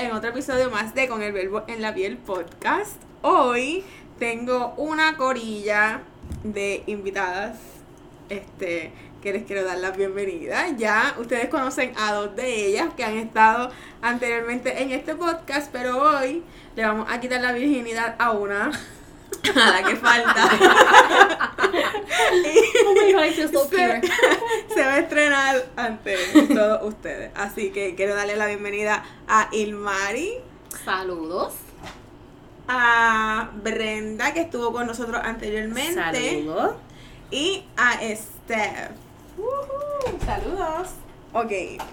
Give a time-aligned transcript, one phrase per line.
[0.00, 3.02] En otro episodio más de Con el Verbo en la Piel podcast.
[3.20, 3.84] Hoy
[4.18, 6.00] tengo una corilla
[6.42, 7.58] de invitadas
[8.30, 10.70] este, que les quiero dar la bienvenida.
[10.78, 15.98] Ya ustedes conocen a dos de ellas que han estado anteriormente en este podcast, pero
[15.98, 16.44] hoy
[16.76, 18.70] le vamos a quitar la virginidad a una.
[19.56, 20.50] A la que falta.
[22.32, 24.00] Oh God, I so se,
[24.74, 26.16] se va a estrenar ante
[26.54, 27.30] todos ustedes.
[27.34, 30.34] Así que quiero darle la bienvenida a Ilmari,
[30.84, 31.54] Saludos.
[32.68, 36.76] a Brenda, que estuvo con nosotros anteriormente, Saludos.
[37.30, 38.90] y a Steph.
[40.24, 40.88] Saludos.
[41.32, 41.52] Ok,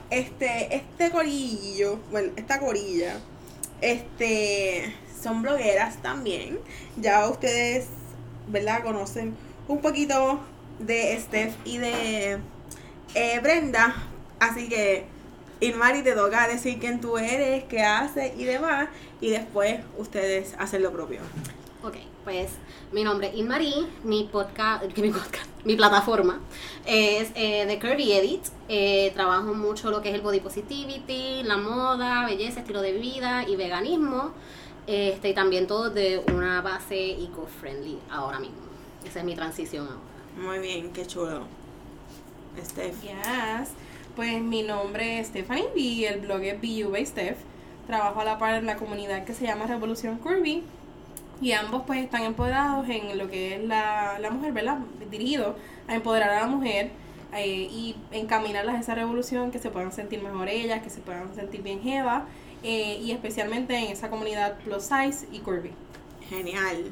[0.10, 3.18] este, este corillo, bueno, esta corilla,
[3.82, 4.96] este,
[5.28, 6.60] son blogueras también.
[6.96, 7.88] Ya ustedes,
[8.48, 8.84] ¿verdad?
[8.84, 9.36] Conocen
[9.68, 10.40] un poquito
[10.80, 12.40] de Steph y de
[13.14, 13.96] eh, Brenda.
[14.40, 15.06] Así que,
[15.60, 18.88] Ilmari, te toca decir quién tú eres, qué haces y demás.
[19.20, 21.20] Y después ustedes hacen lo propio.
[21.84, 22.52] Ok, pues
[22.94, 26.40] mi nombre es Inmarie, mi podcast, mi podcast, mi plataforma
[26.86, 28.46] es eh, Curvy Edit.
[28.70, 33.44] Eh, trabajo mucho lo que es el body positivity, la moda, belleza, estilo de vida
[33.48, 34.32] y veganismo.
[34.88, 38.58] Este, y también todo de una base eco-friendly ahora mismo.
[39.06, 40.48] Esa es mi transición ahora.
[40.48, 41.42] Muy bien, qué chulo.
[42.64, 43.02] Steph.
[43.02, 43.70] Yes.
[44.16, 47.38] Pues mi nombre es Stephanie y el blog es BU by Steph.
[47.86, 50.64] Trabajo a la par en la comunidad que se llama Revolución Curvy.
[51.42, 54.80] Y ambos pues están empoderados en lo que es la, la mujer, ¿verdad?
[55.12, 55.56] Dirigido
[55.88, 56.92] a empoderar a la mujer
[57.40, 61.34] eh, y encaminarlas a esa revolución, que se puedan sentir mejor ellas, que se puedan
[61.36, 62.26] sentir bien jeva.
[62.64, 65.72] eh, y especialmente en esa comunidad plus size y curvy.
[66.30, 66.92] Genial.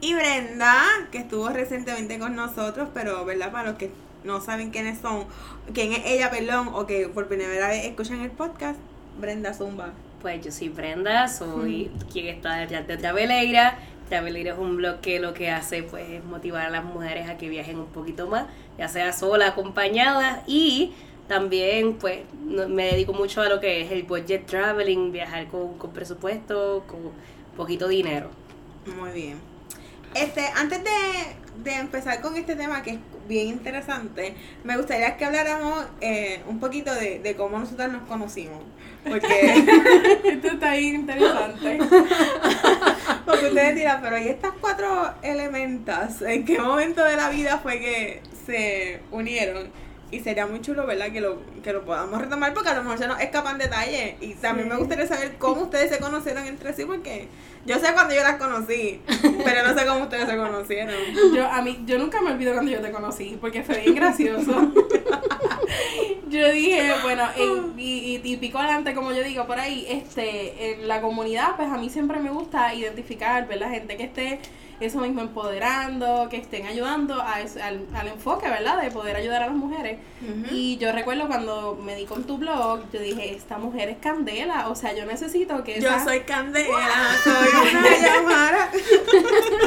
[0.00, 3.52] Y Brenda, que estuvo recientemente con nosotros, pero, ¿verdad?
[3.52, 3.90] Para los que
[4.24, 5.24] no saben quiénes son,
[5.72, 8.78] quién es ella, perdón, o que por primera vez escuchan el podcast,
[9.20, 9.92] Brenda Zumba.
[10.20, 13.78] Pues yo soy Brenda, soy quien está detrás de Traveleira.
[14.08, 17.36] Traveleira es un blog que lo que hace pues es motivar a las mujeres a
[17.36, 18.46] que viajen un poquito más,
[18.78, 20.92] ya sea sola, acompañada y
[21.28, 25.92] también pues me dedico mucho a lo que es el budget traveling, viajar con, con
[25.92, 27.12] presupuesto, con
[27.56, 28.30] poquito dinero.
[28.98, 29.38] Muy bien.
[30.14, 30.90] Este, antes de,
[31.62, 34.34] de empezar con este tema que es bien interesante,
[34.64, 38.62] me gustaría que habláramos eh, un poquito de, de cómo nosotras nos conocimos.
[39.08, 41.78] Porque, Esto está bien interesante.
[43.24, 46.22] porque ustedes dirán, pero ¿y estas cuatro elementas?
[46.22, 49.68] ¿En qué momento de la vida fue que se unieron?
[50.10, 51.10] Y sería muy chulo, ¿verdad?
[51.10, 54.14] Que lo, que lo podamos retomar porque a lo mejor se nos escapan detalles.
[54.20, 57.28] Y también me gustaría saber cómo ustedes se conocieron entre sí porque
[57.66, 59.02] yo sé cuando yo las conocí,
[59.44, 60.94] pero no sé cómo ustedes se conocieron.
[61.34, 64.72] Yo, a mí, yo nunca me olvido cuando yo te conocí, porque fue bien gracioso.
[66.28, 70.72] yo dije, bueno, en- y, y, y pico adelante, como yo digo por ahí, este,
[70.72, 73.70] en la comunidad, pues a mí siempre me gusta identificar, ¿verdad?
[73.70, 74.40] Gente que esté
[74.78, 78.82] eso mismo empoderando, que estén ayudando a al, al enfoque, ¿verdad?
[78.82, 79.98] De poder ayudar a las mujeres.
[80.50, 84.68] Y yo recuerdo cuando me di con tu blog, yo dije, esta mujer es candela,
[84.68, 88.70] o sea, yo necesito que Yo esa- soy Candela, soy una llamada.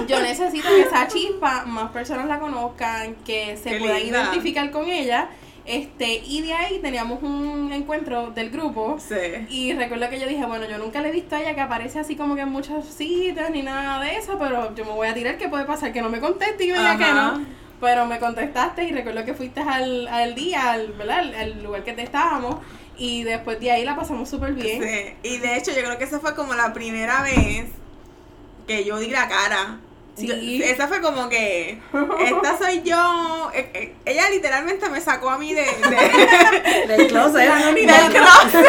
[0.07, 4.19] yo necesito que esa chispa más personas la conozcan, que se Qué puedan linda.
[4.21, 5.29] identificar con ella.
[5.69, 8.97] Este, y de ahí teníamos un encuentro del grupo.
[8.99, 9.45] Sí.
[9.49, 11.99] Y recuerdo que yo dije, bueno, yo nunca le he visto a ella que aparece
[11.99, 15.13] así como que en muchas citas ni nada de eso, pero yo me voy a
[15.13, 17.45] tirar que puede pasar que no me conteste y me diga que no.
[17.79, 21.19] Pero me contestaste y recuerdo que fuiste al, al día, al, ¿verdad?
[21.19, 22.55] Al, al lugar que te estábamos.
[22.97, 24.81] Y después de ahí la pasamos súper bien.
[24.81, 25.13] Sí.
[25.21, 27.67] Y de hecho, yo creo que esa fue como la primera vez
[28.67, 29.79] que yo di la cara.
[30.19, 30.57] Sí.
[30.59, 31.79] Yo- esa fue como que,
[32.19, 33.51] esta soy yo.
[33.53, 37.49] Eh, eh, Ella literalmente me sacó a mí de, de- Del closet.
[37.73, 38.65] del closet.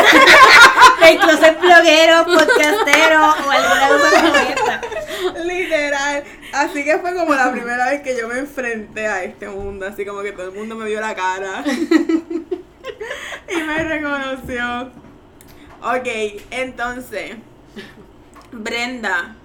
[1.01, 4.81] Del closet bloguero, podcastero o alguna cosa como esta.
[5.45, 6.25] Literal.
[6.53, 9.87] Así que fue como la primera vez que yo me enfrenté a este mundo.
[9.87, 11.63] Así como que todo el mundo me vio la cara.
[13.49, 14.91] y me reconoció.
[15.83, 16.09] Ok,
[16.51, 17.37] entonces.
[18.53, 19.37] Brenda.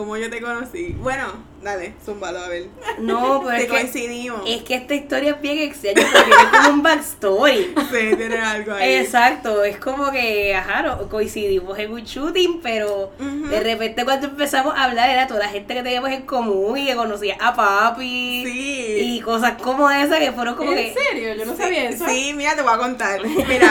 [0.00, 0.94] ¿Cómo yo te conocí?
[0.98, 1.26] Bueno,
[1.62, 2.68] dale, zúmbalo a ver.
[3.00, 4.40] No, pero Te es que, coincidimos.
[4.46, 7.74] es que esta historia es bien extraña porque tiene como un backstory.
[7.90, 8.94] Sí, tiene algo ahí.
[8.94, 14.74] Exacto, es como que, ajá, no- coincidimos en un shooting, pero de repente cuando empezamos
[14.74, 18.44] a hablar era toda la gente que teníamos en común y que conocía a papi
[18.46, 19.16] Sí.
[19.16, 20.94] y cosas como esas que fueron como ¿En que...
[20.94, 21.34] serio?
[21.34, 22.06] Yo no sabía eso.
[22.08, 23.20] Sí, mira, te voy a contar.
[23.26, 23.70] Mira.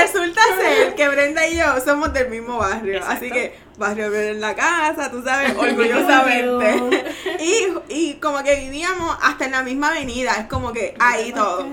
[0.00, 2.96] Resulta ser que Brenda y yo somos del mismo barrio.
[2.96, 3.16] Exacto.
[3.16, 7.04] Así que barrio Brenda en la casa, tú sabes, orgullosamente.
[7.40, 10.32] y, y como que vivíamos hasta en la misma avenida.
[10.32, 11.66] Es como que ahí todo.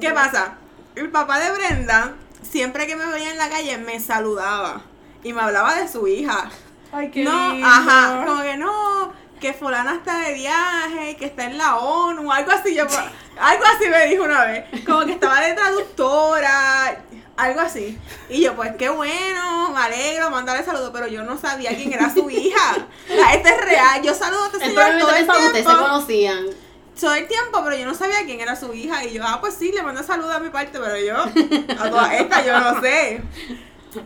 [0.00, 0.54] ¿Qué pasa?
[0.94, 2.12] El papá de Brenda,
[2.42, 4.82] siempre que me veía en la calle, me saludaba.
[5.22, 6.50] Y me hablaba de su hija.
[6.92, 7.66] Ay, qué no, lindo.
[7.66, 12.52] ajá, como que no, que fulana está de viaje, que está en la ONU, algo
[12.52, 17.02] así, yo, algo así me dijo una vez, como que estaba de traductora,
[17.36, 17.98] algo así.
[18.28, 22.12] Y yo, pues qué bueno, me alegro, mandarle saludos, pero yo no sabía quién era
[22.12, 22.86] su hija.
[23.08, 25.82] Sea, este es real, yo saludo a este señor todo el que ustedes se tiempo,
[25.82, 26.46] conocían.
[27.00, 29.04] todo el tiempo, pero yo no sabía quién era su hija.
[29.04, 31.16] Y yo, ah, pues sí, le mando saludos a mi parte, pero yo,
[31.78, 33.20] a todas estas, yo no sé.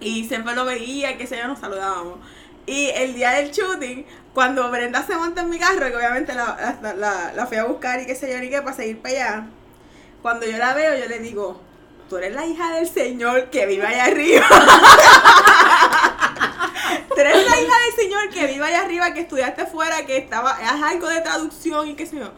[0.00, 2.18] Y siempre lo veía, que sé yo, nos saludábamos.
[2.66, 4.04] Y el día del shooting,
[4.34, 7.64] cuando Brenda se monta en mi carro, que obviamente la, la, la- la fui a
[7.64, 9.46] buscar y qué sé yo, ni qué, para seguir para allá.
[10.20, 11.60] Cuando yo la veo, yo le digo,
[12.08, 14.46] tú eres la hija del señor que vive allá arriba.
[17.08, 20.52] tú eres la hija del señor que vive allá arriba, que estudiaste fuera, que estaba,
[20.52, 22.32] haz algo de traducción y qué sé yo.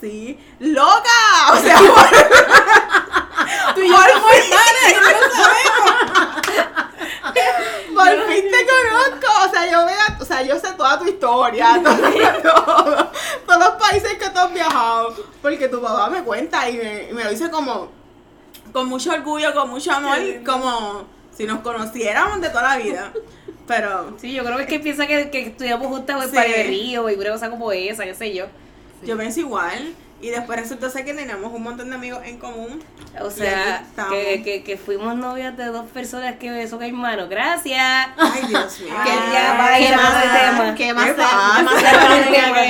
[0.00, 1.78] Sí, loca, o sea,
[3.74, 3.98] Tú y yo y no
[5.34, 5.92] sabemos.
[7.94, 11.80] Por fin te conozco, o sea, yo veo, o sea, yo sé toda tu historia,
[11.82, 13.12] todo,
[13.46, 17.12] todos los países que tú has viajado, porque tu papá me cuenta y me, y
[17.12, 18.01] me lo dice como
[18.72, 21.04] con mucho orgullo, con mucho amor, como
[21.36, 23.12] si nos conociéramos de toda la vida.
[23.66, 26.62] Pero Sí, yo creo que es que piensa que, que estudiamos juntas en Sí.
[26.64, 28.46] Río y una cosa como esa, qué sé yo.
[29.02, 29.94] yo pienso igual.
[30.22, 32.80] Y después resultó ser que teníamos un montón de amigos en común.
[33.20, 37.28] O sea, que, que, que fuimos novias de dos personas que son hermanos.
[37.28, 38.06] Gracias.
[38.16, 38.94] Ay, Dios mío.
[39.04, 40.74] Que ya va ¿Qué más, tema.
[40.76, 41.80] ¿Qué más, ¿Qué se- qué más pasa?
[41.80, 42.62] cercano que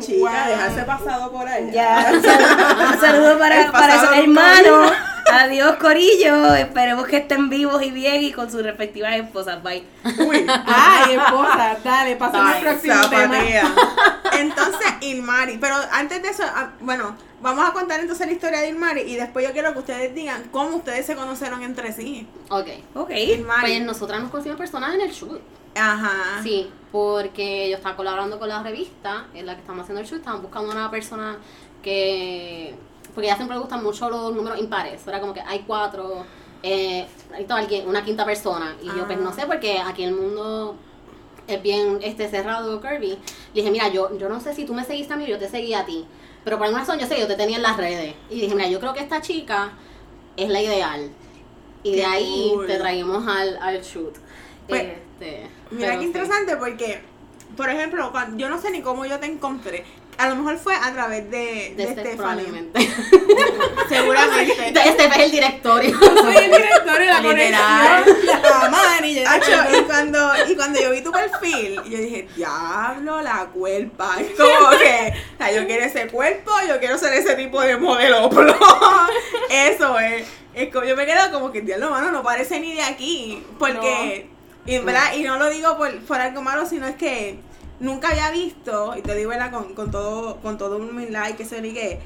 [0.00, 1.72] Chica, dejarse pasado por allá.
[1.72, 2.22] Ya, un
[3.00, 4.92] saludo, para, esos hermanos.
[5.32, 6.54] Adiós, Corillo.
[6.54, 9.62] Esperemos que estén vivos y bien y con sus respectivas esposas.
[9.62, 9.84] Bye.
[10.26, 10.46] Uy.
[10.48, 13.38] Ay, esposa, dale, pasamos al próximo tema.
[14.32, 18.68] Entonces, Ilmari, pero antes de eso, ah, bueno, vamos a contar entonces la historia de
[18.68, 22.26] Ilmari y después yo quiero que ustedes digan cómo ustedes se conocieron entre sí.
[22.50, 22.68] Ok.
[22.94, 23.10] Ok.
[23.10, 23.60] Ilmari.
[23.62, 25.40] Pues nosotras nos conocimos personas en el shoot.
[25.74, 26.42] Ajá.
[26.42, 30.20] Sí, porque yo estaba colaborando con la revista en la que estamos haciendo el shoot.
[30.20, 31.38] Estaban buscando una persona
[31.82, 32.74] que.
[33.16, 35.04] Porque a ella siempre le gustan mucho los números impares.
[35.08, 36.24] Era como que hay cuatro.
[36.62, 37.06] Eh,
[37.48, 38.76] alguien, una quinta persona.
[38.82, 39.32] Y yo, pues no Ah.
[39.32, 40.76] sé, porque aquí el mundo
[41.48, 43.08] es bien este cerrado, Kirby.
[43.08, 43.18] Le
[43.54, 45.48] dije, mira, yo, yo no sé si tú me seguiste a mí o yo te
[45.48, 46.04] seguí a ti.
[46.44, 48.14] Pero por alguna razón yo sé yo te tenía en las redes.
[48.30, 49.72] Y dije, mira, yo creo que esta chica
[50.36, 51.10] es la ideal.
[51.82, 52.66] Y de ahí cool.
[52.66, 54.14] te traímos al, al shoot.
[54.68, 56.04] Pues, este, Mira qué sí.
[56.04, 57.00] interesante porque,
[57.56, 59.84] por ejemplo, cuando, yo no sé ni cómo yo te encontré.
[60.18, 62.80] A lo mejor fue a través de, De de, este probablemente.
[63.88, 64.80] Seguramente.
[64.84, 65.98] Este es el directorio.
[65.98, 68.04] Soy el director de la Literal.
[68.04, 68.42] conexión.
[68.42, 69.28] La manager.
[69.28, 74.16] Hacho, y cuando, y cuando yo vi tu perfil, yo dije, diablo, la cuerpa.
[74.20, 77.76] Es como que, o sea, yo quiero ese cuerpo, yo quiero ser ese tipo de
[77.76, 78.30] modelo.
[79.50, 80.26] Eso es.
[80.54, 83.44] es como, yo me quedo como que, diablo, mano, no parece ni de aquí.
[83.58, 84.28] Porque,
[84.64, 85.12] y, ¿verdad?
[85.14, 87.38] y no lo digo por, por algo malo, sino es que
[87.80, 89.32] nunca había visto, y te digo.
[89.52, 92.00] Con, con todo, con todo un humildad y que se que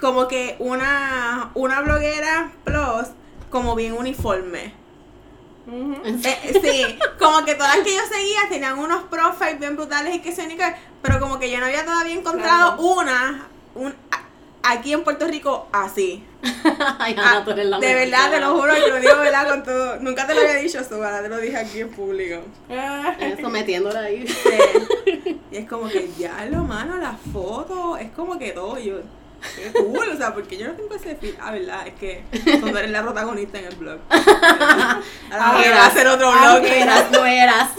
[0.00, 3.08] como que una, una bloguera plus,
[3.50, 4.74] como bien uniforme.
[5.66, 10.20] Eh, sí, como que todas las que yo seguía tenían unos profiles bien brutales y
[10.20, 10.46] que se
[11.00, 12.82] pero como que yo no había todavía encontrado Claro.
[12.82, 13.94] una un,
[14.62, 16.22] aquí en Puerto Rico así.
[16.98, 19.48] Ay, Ah, Ana, tú eres la de verdad, te lo juro, yo lo digo verdad
[19.48, 19.96] con todo.
[20.00, 22.42] Nunca te lo había dicho, eso, ahora te lo dije aquí en público.
[23.20, 24.26] Eso, metiéndola ahí.
[24.26, 25.40] Sí.
[25.50, 28.78] Y es como que ya lo mano, la foto, es como que todo.
[28.78, 28.96] yo,
[29.56, 31.34] qué cool, o sea, porque yo no tengo ese feed.
[31.40, 32.24] Ah, verdad, es que
[32.60, 33.98] cuando eres la protagonista en el blog.
[34.10, 36.44] Ahora voy a hacer otro blog.
[36.44, 37.70] Aunque eras, no eras.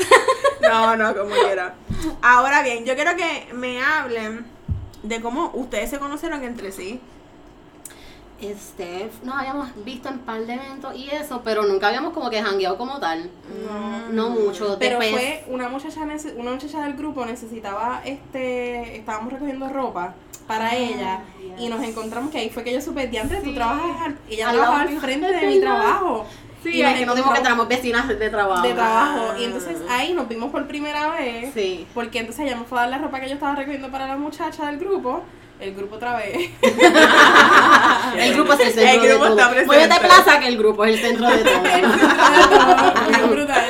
[0.61, 1.75] No, no, como quiera.
[2.23, 4.45] Ahora bien, yo quiero que me hablen
[5.03, 6.99] de cómo ustedes se conocieron entre sí.
[8.41, 12.41] Este, nos habíamos visto en par de eventos y eso, pero nunca habíamos como que
[12.43, 13.29] jangueado como tal.
[13.65, 14.29] No.
[14.29, 14.75] No mucho.
[14.77, 16.01] Pero Después, fue una muchacha,
[16.35, 20.13] una muchacha del grupo necesitaba, este, estábamos recogiendo ropa
[20.47, 21.19] para Ah, ella
[21.57, 24.55] y nos encontramos que ahí fue que yo supe, diantre, tú trabajas, al- ella Al
[24.55, 26.25] trabajaba al frente de mi trabajo
[26.61, 27.19] Sí, Y es nos que no que
[27.67, 28.67] vecinas de trabajo.
[28.67, 29.37] de trabajo.
[29.39, 31.53] Y entonces ahí nos vimos por primera vez.
[31.53, 31.85] Sí.
[31.93, 34.17] Porque entonces ella me fue a dar la ropa que yo estaba recogiendo para la
[34.17, 35.21] muchacha del grupo.
[35.59, 36.49] El grupo otra vez.
[38.17, 39.49] El grupo es el centro El grupo de está todo.
[39.51, 39.65] presente.
[39.65, 41.61] Muévete plaza que el grupo es el centro de todo.
[43.07, 43.65] Bien brutal.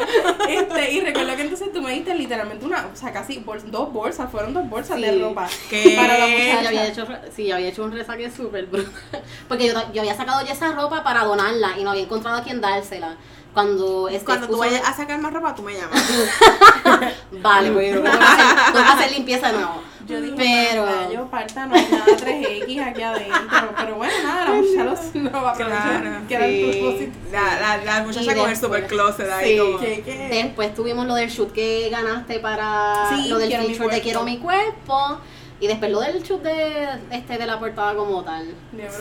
[0.49, 4.31] Este, y recuerdo que entonces tú me diste literalmente una, o sea, casi dos bolsas,
[4.31, 5.47] fueron dos bolsas de ropa.
[5.69, 5.93] ¿Qué?
[5.95, 6.67] Para la Sí, yo muchacha.
[6.69, 9.21] había hecho, sí, yo había hecho un resaque súper brutal.
[9.47, 12.43] Porque yo, yo había sacado ya esa ropa para donarla y no había encontrado a
[12.43, 13.15] quien dársela.
[13.53, 16.03] Cuando, este, Cuando tú vayas a sacar más ropa, tú me llamas.
[17.31, 19.81] Vale, pues que hacer, tengo que hacer limpieza de nuevo.
[20.07, 23.69] Yo dije, Pero- yo parta, no hay nada 3X aquí adentro.
[23.77, 25.55] Pero bueno, nada, la muchacha los- no va a.
[25.55, 26.79] Claro, que era el sí.
[26.79, 27.17] propósito.
[27.31, 29.57] La, la, la muchacha Y con el después- super closet ahí Sí.
[29.59, 29.79] como...
[29.79, 30.27] ¿Qué, qué?
[30.31, 34.01] Después tuvimos lo del shoot que ganaste para Sí, lo del feature de.
[34.01, 35.19] Quiero mi cuerpo.
[35.59, 38.53] Y después lo del shoot de, este, de la portada como tal.
[38.73, 38.91] Brutal.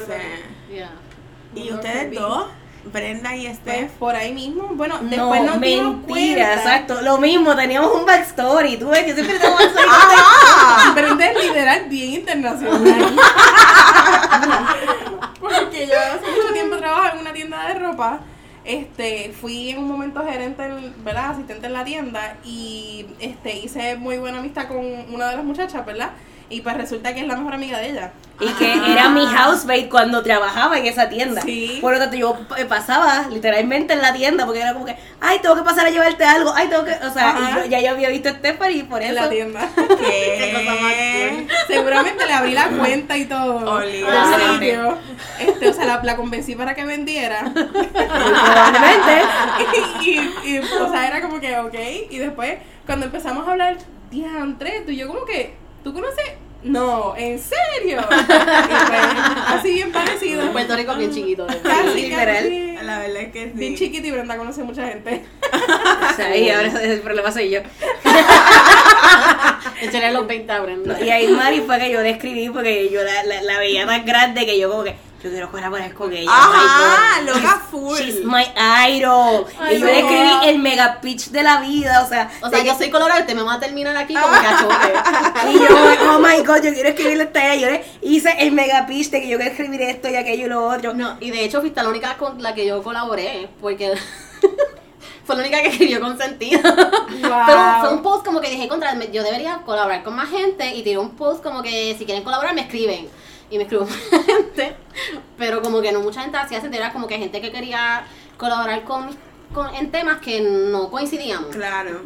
[0.69, 0.75] Sí.
[0.75, 0.91] Yeah.
[1.55, 2.47] ¿Y ustedes dos?
[2.93, 3.91] Brenda y Pues Steph.
[3.93, 4.69] por ahí mismo.
[4.75, 7.01] Bueno, después No, nos mentira, exacto.
[7.03, 8.77] Lo mismo, teníamos un backstory.
[8.77, 9.87] Tú ves que siempre tengo backstory.
[9.91, 10.93] ¡Ah!
[10.95, 13.17] Pero entonces literal bien internacional.
[15.41, 18.21] Porque yo hace mucho tiempo trabajaba en una tienda de ropa.
[18.65, 21.31] Este, fui en un momento gerente, en- ¿verdad?
[21.33, 24.79] Asistente en la tienda y este hice muy buena amistad con
[25.13, 26.11] una de las muchachas, ¿verdad?
[26.51, 28.13] Y pues resulta que es la mejor amiga de ella.
[28.41, 31.41] Y que era mi housemaid cuando trabajaba en esa tienda.
[31.43, 31.79] Sí.
[31.81, 35.39] Por lo tanto, yo eh, pasaba literalmente en la tienda porque era como que, ay,
[35.41, 38.09] tengo que pasar a llevarte algo, ay, tengo que, o sea, yo- ya yo había
[38.09, 39.23] visto a Stephanie por En eso.
[39.23, 39.69] la tienda.
[40.01, 41.47] ¿Qué?
[41.69, 43.71] Seguramente le abrí la cuenta y todo.
[43.77, 44.79] Olvídate.
[45.39, 47.53] Este, o sea, la, la convencí para que vendiera.
[47.55, 49.23] Probablemente.
[50.03, 51.75] y, y, y, o sea, era como que, ok.
[52.11, 53.77] Y después, cuando empezamos a hablar,
[54.11, 56.25] diantre, tú y yo como que, ¿tú conoces?
[56.65, 58.01] No, ¿en serio?
[58.11, 59.01] Y pues,
[59.47, 60.51] así bien parecido.
[60.51, 61.47] Puerto Rico bien chiquito.
[61.47, 62.43] Casi, literal.
[62.43, 62.73] casi.
[62.83, 63.51] La verdad es que sí.
[63.55, 65.23] Bien chiquito y Brenda conoce mucha gente.
[65.55, 67.61] O sea, y ahora el problema soy yo.
[69.83, 71.01] Échale los 20 a Brenda.
[71.01, 74.45] Y ahí Mari fue que yo describí porque yo la, la, la veía tan grande
[74.47, 76.31] que yo como que, yo quiero colaborar con ella.
[76.31, 77.35] Ajá, oh my God.
[77.37, 77.97] loca full.
[77.99, 78.45] She's my
[78.89, 79.47] idol.
[79.59, 79.93] Ay, y yo no.
[79.93, 82.91] le escribí el mega pitch de la vida, o sea, O sea, yo que- soy
[82.91, 84.93] colorado y te me va a terminar aquí como choque.
[85.51, 85.67] Y yo,
[86.15, 87.67] oh my god, yo quiero escribirle a esta ella.
[87.69, 90.49] Yo le hice el mega pitch de que yo quiero escribir esto y aquello y
[90.49, 90.93] lo otro.
[90.95, 93.95] No, y de hecho fuiste la única con la que yo colaboré, porque
[95.25, 96.61] fue la única que escribió con sentido.
[96.63, 97.43] Wow.
[97.47, 100.75] Pero fue un post como que dije, contra, me- yo debería colaborar con más gente
[100.75, 103.09] y tiré un post como que si quieren colaborar me escriben.
[103.55, 104.75] Y me escribió mucha gente,
[105.39, 108.05] pero como que no mucha gente hacía era como que gente que quería
[108.37, 109.11] colaborar con,
[109.55, 111.55] con- en temas que no coincidíamos.
[111.55, 112.03] Claro.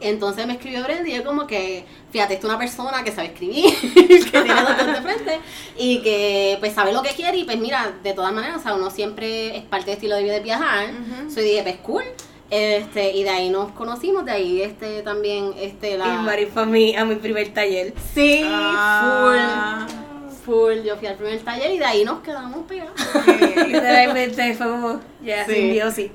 [0.00, 3.72] Entonces me escribió Brenda y yo como que, fíjate, es una persona que sabe escribir,
[4.32, 5.38] que tiene dos de frente
[5.76, 8.74] y que pues sabe lo que quiere y pues mira, de todas maneras, o sea,
[8.74, 10.90] uno siempre es parte del estilo de vida de viajar.
[10.90, 11.30] Ujú.
[11.30, 12.04] So, y dije, pues cool.
[12.50, 16.06] Este, y de ahí nos conocimos, de ahí este también, este, la...
[16.06, 17.92] Y Mari fue a mi, a mi primer taller.
[18.14, 19.84] Sí, Ah.
[19.86, 20.07] full,
[20.48, 20.82] full.
[20.84, 22.92] Yo fui al primer taller y de ahí nos quedamos pegados.
[23.26, 25.54] Qué, Literalmente fue como, ya, Sí.
[25.54, 26.10] simbiosis.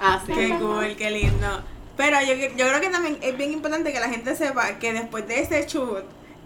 [0.00, 0.32] Así.
[0.32, 1.62] qué cool, qué lindo.
[1.96, 5.26] Pero yo, yo creo que también es bien importante que la gente sepa que después
[5.26, 6.04] de ese shoot,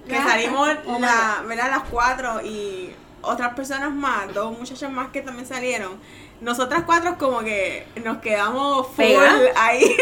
[0.08, 1.68] que Ah, salimos oh la, ¿verdad?
[1.70, 5.92] las cuatro y otras personas más, dos muchachos más que también salieron,
[6.42, 9.40] nosotras cuatro como que nos quedamos full Pega.
[9.56, 9.96] ahí.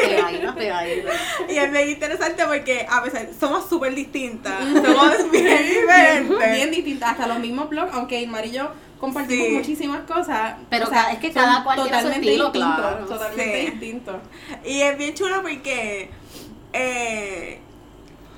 [0.57, 1.15] Pegaditas.
[1.49, 6.53] Y es bien interesante porque a pesar, somos súper distintas, somos bien diferentes.
[6.53, 9.53] Bien distintas, hasta los mismos blogs, aunque Ilmar y yo compartimos Sí.
[9.55, 10.55] muchísimas cosas.
[10.71, 13.07] Pero o sea, es que cada cual tiene su totalmente estilo, distintos, claro.
[13.07, 13.71] Totalmente Sí.
[13.71, 14.17] distintos.
[14.65, 16.11] Y es bien chulo porque,
[16.73, 17.61] eh,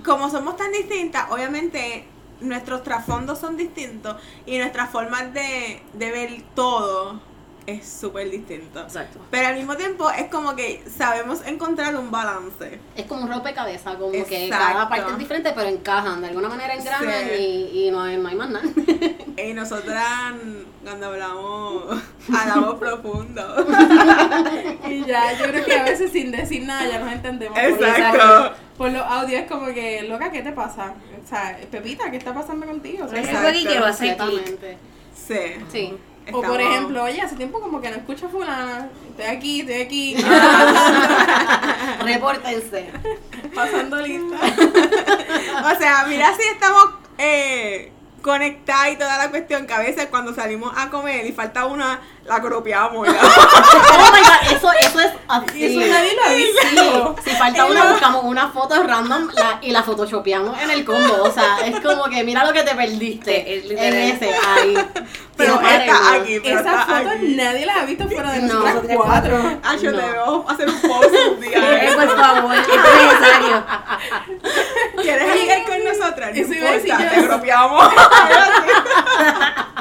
[0.04, 2.04] como somos tan distintas, obviamente
[2.40, 4.16] nuestros trasfondos son distintos
[4.46, 7.20] y nuestras formas de, de ver todo
[7.66, 8.80] es súper distinto.
[8.80, 9.20] Exacto.
[9.30, 12.80] Pero al mismo tiempo es como que sabemos encontrar un balance.
[12.96, 16.74] Es como un rompecabezas, como que cada parte es diferente, pero encajan, de alguna manera
[16.74, 17.68] engranan Sí.
[17.72, 18.64] y, y no, hay, no hay más nada.
[19.34, 20.34] Y nosotras,
[20.84, 22.02] cuando hablamos,
[22.32, 23.66] hablamos profundo.
[24.88, 27.58] Y ya, yo creo que a veces sin decir nada ya nos entendemos.
[27.58, 28.54] por- Exacto.
[28.76, 30.94] Por los audios es como que, loca, ¿qué te pasa?
[31.24, 33.04] O sea, Pepita, ¿qué está pasando contigo?
[33.04, 33.58] O, sea, Exacto.
[33.62, 34.18] Quiero hacer clic.
[34.18, 34.78] Completamente.
[35.70, 35.94] Sí.
[36.30, 38.88] O por ejemplo, oye, hace tiempo como que no escucho a fulana.
[39.10, 40.16] Estoy aquí, estoy aquí.
[42.04, 42.90] Repórtense.
[43.54, 44.36] pasando lista.
[45.64, 50.34] O sea, mira si estamos eh, conectada y toda la cuestión que a veces cuando
[50.34, 53.06] salimos a comer y falta una, la cropeamos.
[53.08, 53.14] ¿ya?
[53.14, 55.64] Oh my god, eso, eso es así.
[55.64, 57.16] Eso nadie lo ha visto.
[57.24, 61.22] Sí, si falta una, buscamos una foto random la- y la photoshopeamos en el combo.
[61.24, 63.44] O sea, es como que mira lo que te perdiste.
[63.44, 64.76] Sí, es en ese, ahí.
[65.36, 67.34] Pero Sí, está aquí, pero Esas está fotos aquí.
[67.34, 68.54] nadie las ha visto fuera de No.
[68.60, 69.58] nosotras cuatro.
[69.64, 69.98] Ah, yo No.
[69.98, 71.84] te veo hacer un post un día.
[71.84, 73.64] Eh, por favor, es necesario.
[75.02, 76.30] ¿Quieres ligar con nosotras?
[76.34, 77.92] No Eso iba a decir importa, te cropeamos.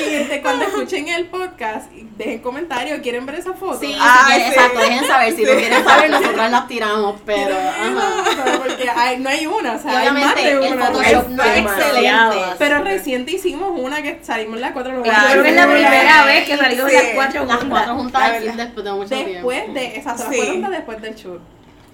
[0.42, 3.78] Cuando escuchen el podcast, dejen comentarios, ¿quieren ver esa foto?
[3.80, 4.54] Sí, Ah, si quieren, sí.
[4.58, 5.36] exacto, dejen saber.
[5.36, 7.56] Si no quieren saber, nosotras las tiramos, pero.
[7.56, 8.24] Ajá.
[8.44, 10.86] Pero porque hay- no hay una, o sea, hay más de el una.
[10.86, 11.96] Photoshop no es Demasiado.
[12.32, 12.56] excelente.
[12.58, 15.28] Pero reciente hicimos una que salimos las cuatro Claro.
[15.30, 15.68] Creo que es la Sí.
[15.70, 16.96] primera vez que salimos Sí.
[16.96, 17.68] las cuatro Las juntas.
[17.70, 19.30] cuatro juntas después de mucho tiempo.
[19.50, 20.36] Después de, exacto, las Sí.
[20.36, 21.38] cuatro juntas después del show.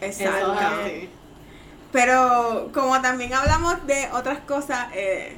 [0.00, 0.56] Exacto.
[1.92, 5.36] Pero como también hablamos de otras cosas, eh,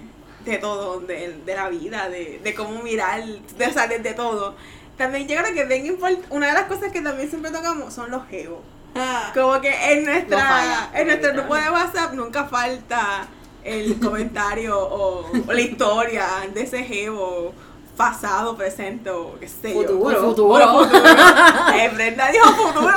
[0.51, 4.15] de todo, de, de la vida, de, de cómo mirar, de, o sea, de, de
[4.15, 4.55] todo.
[4.97, 5.97] También yo creo que bien
[6.31, 8.59] una de las cosas que también siempre tocamos son los geos.
[8.97, 13.27] Ah, Como que en No nuestra falla, en nuestro grupo de WhatsApp nunca falta
[13.63, 17.53] el comentario o, o la historia de ese geo
[17.97, 19.83] pasado, presente o qué sé yo.
[19.83, 20.21] Futuro.
[20.21, 20.85] Futuro.
[20.85, 21.03] Futuro.
[21.75, 22.95] Eh, Brenda dijo futuro.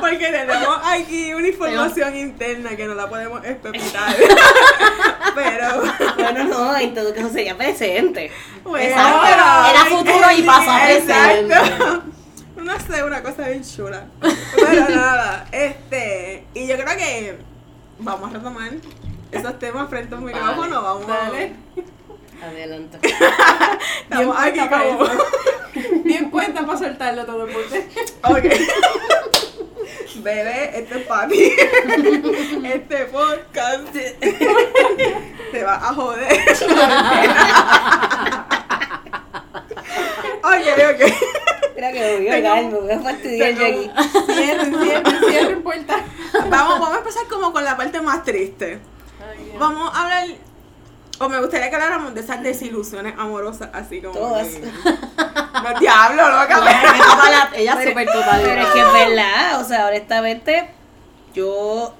[0.00, 4.16] Porque tenemos aquí una información interna que no la podemos especular.
[5.34, 5.66] Pero
[6.16, 8.30] Bueno, no, en todo caso sería presente.
[8.64, 9.26] bueno, Exacto.
[9.70, 11.54] Era futuro y pasó a presente.
[11.54, 12.02] Exacto.
[12.60, 14.04] No sé, una cosa bien chula.
[14.54, 16.44] Pero nada, este.
[16.52, 17.38] Y yo creo que
[17.98, 18.70] vamos a retomar
[19.32, 20.82] esos temas frente a un micrófono.
[20.82, 21.54] Vamos dale.
[22.42, 22.98] Adelante.
[24.02, 25.08] Estamos Bien aquí como.
[26.04, 27.76] Bien puesta para soltarlo todo el mundo.
[28.24, 29.39] Ok.
[30.16, 31.52] Bebé, este es para ti.
[32.64, 33.88] Este podcast
[35.52, 36.40] te va a joder.
[40.42, 41.02] ok, ok.
[41.74, 43.90] Mira que me voy a ahogar, me fastidiar yo aquí.
[44.26, 45.96] Cierren, cierren, cierren puerta.
[46.48, 48.78] Vamos, vamos a empezar como con la parte más triste.
[49.58, 50.49] Vamos a hablar.
[51.22, 54.18] O me gustaría que habláramos de esas desilusiones amorosas, así como.
[54.18, 54.48] Todas.
[54.48, 56.56] que- No, diablo, loca.
[56.56, 58.40] Total- Ella es súper total.
[58.42, 60.70] Pero es que es verdad, o sea, honestamente,
[61.34, 61.94] yo,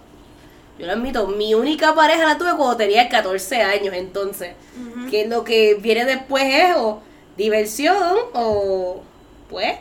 [0.78, 4.54] yo lo admito, mi única pareja la tuve cuando tenía 14 años, entonces,
[5.10, 7.02] que lo que viene después es o
[7.36, 9.02] diversión o,
[9.50, 9.74] pues,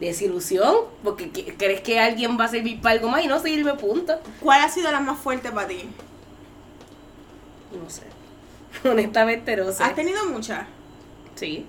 [0.00, 0.74] desilusión,
[1.04, 4.18] porque que- crees que alguien va a servir para algo más y no sirve, punto.
[4.40, 5.90] ¿Cuál ha sido la más fuerte para ti?
[7.72, 8.02] No sé,
[8.90, 9.82] honestamente no sé.
[9.82, 10.66] ¿Has tenido muchas?
[11.34, 11.66] Sí.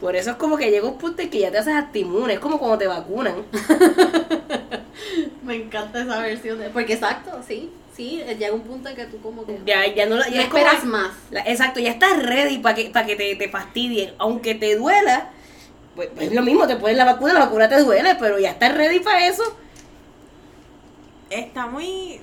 [0.00, 2.34] Por eso es como que llega un punto en que ya te haces hasta inmune,
[2.34, 3.36] es como cuando te vacunan.
[5.42, 6.70] Me encanta esa versión de.
[6.70, 7.70] Porque exacto, sí.
[7.94, 9.60] Sí, llega un punto en que tú como que.
[9.64, 11.12] Ya, ya no, como- esperas más.
[11.30, 14.14] La- exacto, ya estás ready para que, para que te, te fastidien.
[14.18, 15.30] Aunque te duela,
[15.94, 18.74] pues es lo mismo, te pones la vacuna, la vacuna te duele, pero ya estás
[18.74, 19.44] ready para eso.
[21.30, 22.20] Está muy.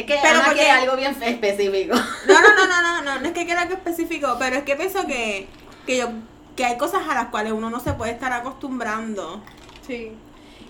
[0.00, 1.94] Es que Pero porque- quiere algo bien específico.
[2.26, 4.76] No, no, no, no, no, no, no es que quiera algo específico, pero es que
[4.76, 5.46] pienso que,
[5.86, 6.08] que yo
[6.56, 9.42] que hay cosas a las cuales uno no se puede estar acostumbrando.
[9.86, 10.12] Sí.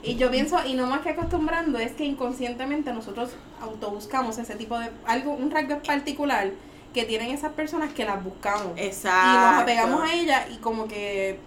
[0.03, 4.79] Y yo pienso, y no más que acostumbrando, es que inconscientemente nosotros autobuscamos ese tipo
[4.79, 6.51] de algo, un rasgo particular
[6.95, 8.73] que tienen esas personas que las buscamos.
[8.77, 9.31] Exacto.
[9.31, 11.39] Y nos apegamos a ella y como que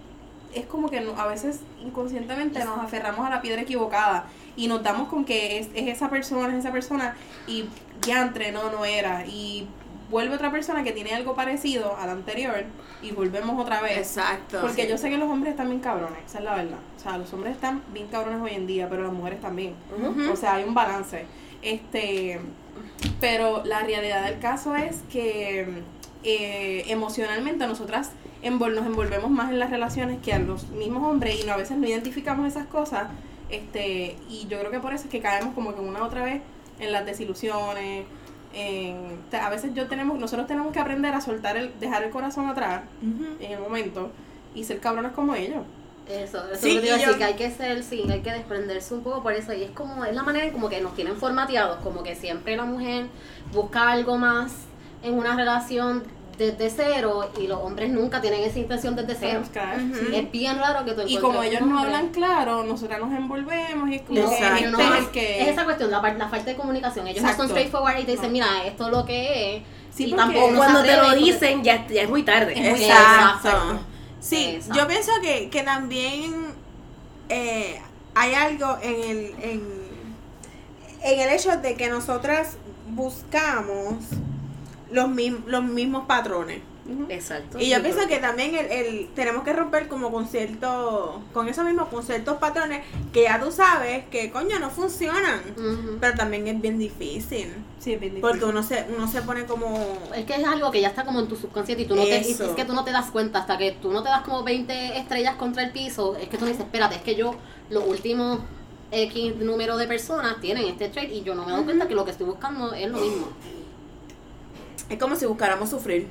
[0.56, 5.10] es como que a veces inconscientemente nos aferramos a la piedra equivocada y nos damos
[5.10, 7.16] con que es, es esa persona, es esa persona
[7.48, 7.66] y
[8.02, 9.26] ya entre no, no era.
[9.26, 9.68] Y
[10.10, 12.66] vuelve otra persona que tiene algo parecido al anterior
[13.02, 13.98] y volvemos otra vez.
[13.98, 14.62] Exacto.
[14.62, 14.90] Porque sí.
[14.90, 16.80] yo sé que los hombres están bien cabrones, esa es la verdad.
[16.98, 19.76] O sea, los hombres están bien cabrones hoy en día, pero las mujeres también.
[20.32, 21.26] O sea, hay un balance.
[21.62, 22.40] Este,
[23.20, 25.68] pero la realidad del caso es que
[26.24, 28.12] eh, emocionalmente nosotras
[28.44, 31.58] envol- nos envolvemos más en las relaciones que a los mismos hombres y no, a
[31.58, 33.08] veces no identificamos esas cosas.
[33.50, 36.42] Este, y yo creo que por eso es que caemos como que una otra vez
[36.80, 38.06] en las desilusiones.
[38.56, 42.48] En, a veces yo tenemos, nosotros tenemos que aprender a soltar el, dejar el corazón
[42.48, 44.12] atrás en el momento
[44.54, 45.64] y ser cabrones como ellos.
[46.08, 48.32] Eso, eso Sí, es lo que decir, yo- que hay que ser, sí, hay que
[48.32, 49.54] desprenderse un poco por eso.
[49.54, 52.56] Y es como, es la manera en como que nos tienen formateados, como que siempre
[52.58, 53.08] la mujer
[53.54, 54.54] busca algo más
[55.02, 56.04] en una relación
[56.52, 59.42] desde cero y los hombres nunca tienen esa intención desde cero.
[59.52, 60.16] sí.
[60.16, 63.96] Es bien raro que tú Y como ellos no hablan claro, nosotras nos envolvemos y
[63.96, 64.56] es como No, que Exacto.
[64.66, 65.50] este no, es que...
[65.50, 67.08] esa cuestión, la, la falta de comunicación.
[67.08, 67.44] Ellos no Exacto.
[67.44, 68.32] son straightforward y te dicen, No.
[68.34, 69.64] mira, esto es lo que es.
[69.96, 72.54] Sí, y tampoco no Cuando te lo porque- dicen, ya, ya es muy tarde.
[72.54, 73.48] Es muy Exacto.
[73.50, 73.80] Exacto.
[74.20, 74.80] Sí, Exacto.
[74.82, 76.34] yo pienso que, que también
[77.30, 77.80] eh,
[78.16, 79.64] hay algo en el, en,
[81.04, 82.58] en el hecho de que nosotras
[82.90, 83.96] buscamos
[84.94, 86.62] los, mim- los mismos patrones.
[87.08, 87.58] Exacto.
[87.60, 91.12] Y yo Sí, pienso pero- que también el, el- tenemos que romper como con ciertos,
[91.34, 92.82] con eso mismo, con ciertos patrones
[93.14, 95.42] que ya tú sabes que coño no funcionan.
[96.02, 97.54] Pero también es bien difícil.
[97.80, 98.22] Sí, es bien difícil.
[98.22, 101.22] Porque uno se, uno se pone como Es que es algo que ya está como
[101.22, 103.58] en tu subconsciente y tú no te, es que tú no te das cuenta hasta
[103.58, 106.52] que tú no te das como 20 estrellas contra el piso, es que tú no
[106.52, 107.36] dices, espérate, es que yo
[107.70, 108.40] los últimos
[108.92, 112.04] X número de personas tienen este trait y yo no me doy cuenta que lo
[112.06, 113.28] que estoy buscando es lo mismo.
[114.90, 116.08] Es como si buscáramos sufrir.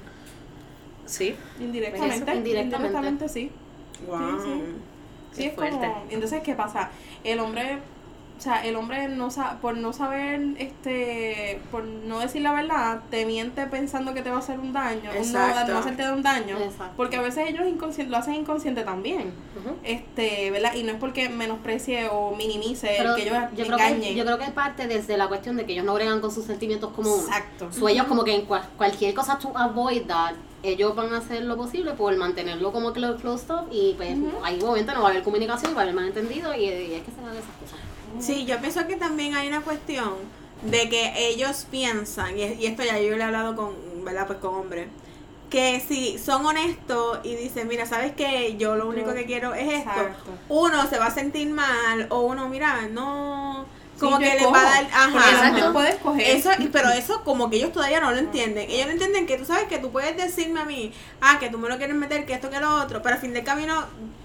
[1.06, 1.34] Sí.
[1.60, 2.16] Indirectamente.
[2.16, 2.76] Eso, indirectamente.
[2.76, 3.50] indirectamente sí.
[4.06, 4.40] Wow.
[5.32, 5.44] sí.
[5.44, 5.86] Es fuerte.
[5.86, 6.02] como.
[6.10, 6.90] Entonces, ¿qué pasa?
[7.24, 7.78] El hombre.
[8.38, 13.00] O sea, el hombre no sa por no saber, este, por no decir la verdad,
[13.08, 15.72] te miente pensando que te va a hacer un daño, no, Exacto.
[15.72, 16.94] no hacerte un daño, Exacto.
[16.96, 17.64] porque a veces ellos
[18.08, 19.32] lo hacen inconsciente también,
[19.84, 20.74] este, ¿verdad?
[20.74, 24.00] Y no es porque menosprecie o minimice Pero el que ellos yo, creo engañen.
[24.00, 26.44] que, yo creo que parte desde la cuestión de que ellos no bregan con sus
[26.44, 27.22] sentimientos como uno.
[27.22, 27.72] Exacto.
[27.72, 31.44] So, ellos como que en cual- cualquier cosa to avoid that, ellos van a hacer
[31.44, 34.30] lo posible por mantenerlo como clo- closed off y pues Ujú.
[34.44, 37.10] ahí obviamente no va a haber comunicación, va a haber malentendido y, y es que
[37.12, 37.78] se dan esas cosas.
[38.20, 40.14] Sí, yo pienso que también hay una cuestión
[40.62, 44.26] de que ellos piensan, y, y esto ya yo le he hablado con, ¿verdad?
[44.26, 44.88] Pues con hombres,
[45.50, 48.56] que si son honestos y dicen, mira, ¿sabes qué?
[48.56, 49.90] Yo lo único que quiero es esto.
[49.90, 50.30] Exacto.
[50.48, 53.66] Uno se va a sentir mal o uno, mira, no...
[54.00, 54.84] Como Sí, que les va a dar...
[54.92, 55.06] Ajá.
[55.06, 55.72] la mujer Exacto.
[55.72, 56.36] puede escoger.
[56.36, 58.68] Eso, pero eso como que ellos todavía no lo entienden.
[58.68, 61.58] Ellos no entienden que tú sabes que tú puedes decirme a mí, ah, que tú
[61.58, 63.84] me lo quieres meter, que esto, que lo otro, pero al fin del camino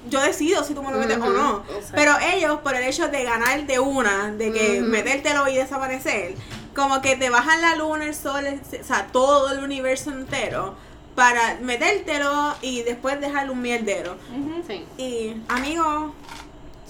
[0.10, 1.64] yo decido si tú me lo metes o no.
[1.68, 1.92] exacto.
[1.96, 4.90] Pero ellos, por el hecho de ganar de una, de que Ujú.
[4.90, 6.34] metértelo y desaparecer,
[6.76, 10.76] como que te bajan la luna, el sol, el- o sea, todo el universo entero
[11.14, 14.18] para metértelo y después dejarlo un mierdero.
[14.32, 14.64] Ujú.
[14.68, 14.86] Sí.
[14.98, 16.14] Y, amigos,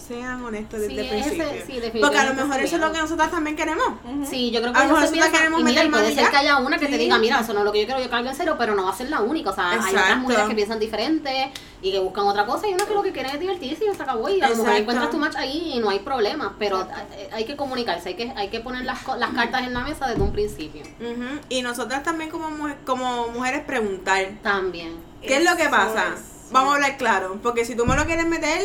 [0.08, 1.46] sean honestos desde Sí, el ese- principio.
[1.48, 3.88] sí, definitivamente Porque a lo mejor eso es lo que nosotras también queremos.
[4.30, 6.38] Sí, yo creo que A lo mejor nosotras queremos mira, meter y puede ser que
[6.38, 8.30] haya una que te diga, mira, eso no es lo que yo quiero, yo cargo
[8.30, 9.50] en cero, pero no va a ser la única.
[9.50, 12.86] O sea, hay otras mujeres que piensan diferente y que buscan otra cosa y una
[12.86, 14.30] que lo que quieren es divertirse y se acabó.
[14.30, 16.88] Y a lo mejor encuentras tu match ahí y no hay problema, pero
[17.34, 20.22] hay que comunicarse, hay que, hay que poner las, las cartas en la mesa desde
[20.22, 20.84] un principio.
[21.00, 22.48] Ujú, Y nosotras también como,
[22.86, 24.96] como mujeres preguntar, También.
[25.22, 26.14] ¿qué es lo que pasa?
[26.16, 26.52] es.
[26.52, 28.62] Vamos a hablar claro, porque si tú me lo quieres meter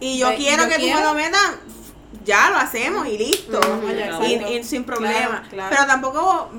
[0.00, 0.98] y yo y quiero yo que tú quiero.
[1.00, 1.52] me lo metas,
[2.24, 3.60] ya lo hacemos y listo.
[4.26, 5.18] Y, y sin problema.
[5.42, 5.70] Claro, claro.
[5.70, 6.50] Pero tampoco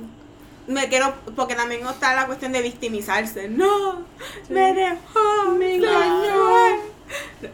[0.67, 3.49] me quiero, porque también está la cuestión de victimizarse.
[3.49, 4.03] No,
[4.49, 6.91] me dejó, me engañó.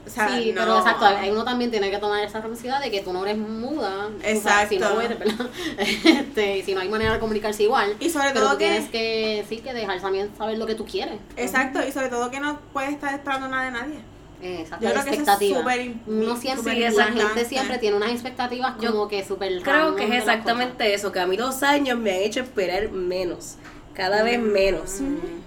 [0.05, 0.61] O sea, sí, no.
[0.61, 4.07] pero exacto, uno también tiene que tomar esa responsabilidad de que tú no eres muda.
[4.07, 4.69] o sea, Exacto.
[4.69, 5.47] si no eres, ¿verdad?
[5.79, 7.95] Este, y si no hay manera de comunicarse igual.
[7.99, 10.75] Y sobre pero todo tú que- tienes que, sí, que dejar también saber lo que
[10.75, 11.17] tú quieres.
[11.37, 13.99] Exacto, y sobre todo que no puedes estar esperando nada de nadie.
[14.41, 18.11] Exacto, Yo creo que eso es súper Uno siempre, súper la gente siempre tiene unas
[18.11, 21.97] expectativas Yo como que súper Creo que es exactamente eso, que a mí los años
[21.97, 23.55] me han hecho esperar menos,
[23.93, 24.51] cada vez Mm.
[24.51, 24.99] menos.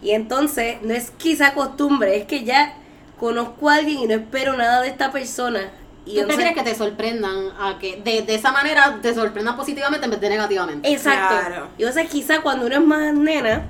[0.02, 2.74] Y entonces, no es quizá costumbre, es que ya
[3.18, 5.70] conozco a alguien y no espero nada de esta persona.
[6.06, 10.06] Y ¿Tú prefieres que te sorprendan a que de, de esa manera te sorprendan positivamente
[10.06, 10.90] en vez de negativamente?
[10.90, 11.36] Exacto.
[11.36, 11.68] Claro.
[11.78, 13.66] Y entonces quizá cuando uno es más nena,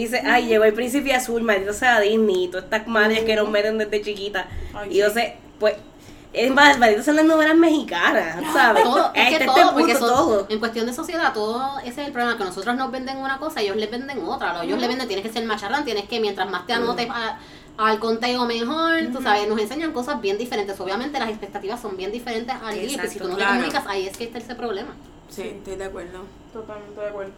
[0.00, 3.48] dice, ay, llegó el príncipe azul, maldito sea Disney, y todas estas madres que nos
[3.48, 4.46] meten desde chiquita.
[4.74, 5.00] Ay, y sí.
[5.00, 5.74] entonces, pues,
[6.32, 8.82] es más, malditos son las novelas mexicanas, ¿sabes?
[8.84, 10.46] Todo, es Hasta que este todo, porque punto, son- todo.
[10.50, 13.60] en cuestión de sociedad, todo ese es el problema, que nosotros nos venden una cosa,
[13.62, 14.62] ellos les venden otra, ¿no?
[14.62, 17.38] ellos le venden, tienes que ser macharrán, tienes que, mientras más te anotes a-
[17.78, 22.12] al conteo mejor, tú sabes, nos enseñan cosas bien diferentes, obviamente las expectativas son bien
[22.12, 23.52] diferentes al límite, si tú no claro.
[23.52, 24.90] te comunicas, ahí es que está ese problema.
[25.30, 26.24] Sí, estoy de acuerdo.
[26.52, 27.32] Totalmente de acuerdo.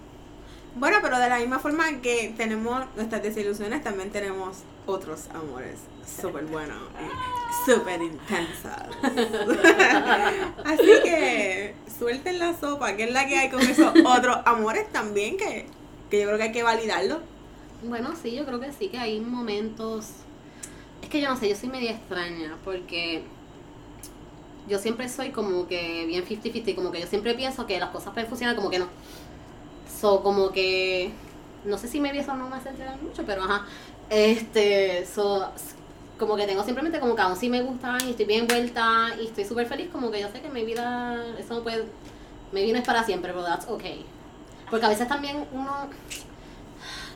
[0.76, 6.44] Bueno, pero de la misma forma que tenemos nuestras desilusiones, también tenemos otros amores súper
[6.44, 8.70] buenos y súper intensos.
[10.64, 15.36] Así que suelten la sopa, que es la que hay con esos otros amores también,
[15.36, 15.66] que,
[16.08, 17.20] que yo creo que hay que validarlo.
[17.82, 20.08] Bueno, sí, yo creo que sí, que hay momentos...
[21.02, 23.22] Es que yo no sé, yo soy media extraña, porque
[24.68, 28.12] yo siempre soy como que bien 50-50, como que yo siempre pienso que las cosas
[28.12, 28.86] pueden funcionar, como que no.
[30.00, 31.12] So, como que...
[31.64, 33.66] No sé si me eso no me hace entregar mucho, pero ajá.
[34.08, 35.46] Este, so,
[36.18, 39.26] como que tengo simplemente como que aún sí me gusta y estoy bien envuelta y
[39.26, 41.84] estoy súper feliz, como que yo sé que mi vida, eso no puede,
[42.52, 44.04] mi vida es para siempre, pero that's okay.
[44.70, 45.88] Porque a veces también uno,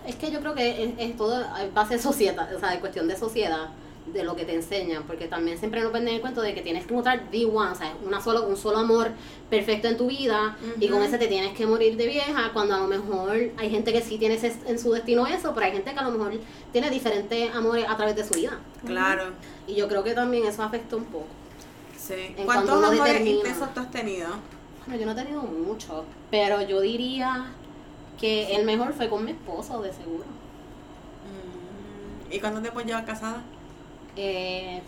[0.07, 2.81] es que yo creo que es, es todo a base de sociedad, o sea, de
[2.81, 3.69] cuestión de sociedad,
[4.07, 6.85] de lo que te enseñan, porque también siempre nos venden el cuento de que tienes
[6.87, 9.11] que encontrar the one, o sea, una solo, un solo amor
[9.49, 12.81] perfecto en tu vida, y con ese te tienes que morir de vieja, cuando a
[12.81, 15.93] lo mejor hay gente que sí tiene ese- en su destino eso, pero hay gente
[15.93, 16.33] que a lo mejor
[16.71, 18.59] tiene diferentes amores a través de su vida.
[18.85, 19.25] Claro,
[19.67, 21.27] Y yo creo que también eso afecta un poco.
[21.97, 22.35] sí.
[22.45, 24.29] ¿Cuántos amores intensos tú has tenido?
[24.87, 27.47] Bueno, yo no he tenido mucho, pero yo diría
[28.21, 30.25] que el mejor fue con mi esposo, de seguro.
[31.25, 33.43] Mm, ¿Y cuánto tiempo llevas casada?
[34.17, 34.83] Eh,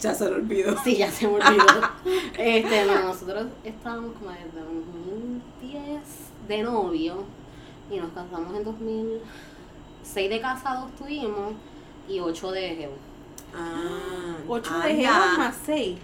[0.00, 0.76] Ya se lo olvidó.
[0.82, 1.66] sí, ya se me olvidó.
[2.38, 6.00] este, no, nosotros estábamos como desde 2010
[6.48, 7.24] de novio
[7.90, 11.54] y nos casamos en 2006 de casados tuvimos
[12.08, 12.90] y 8 de geo.
[13.54, 15.98] Ah, 8 ah, de jevas más 6.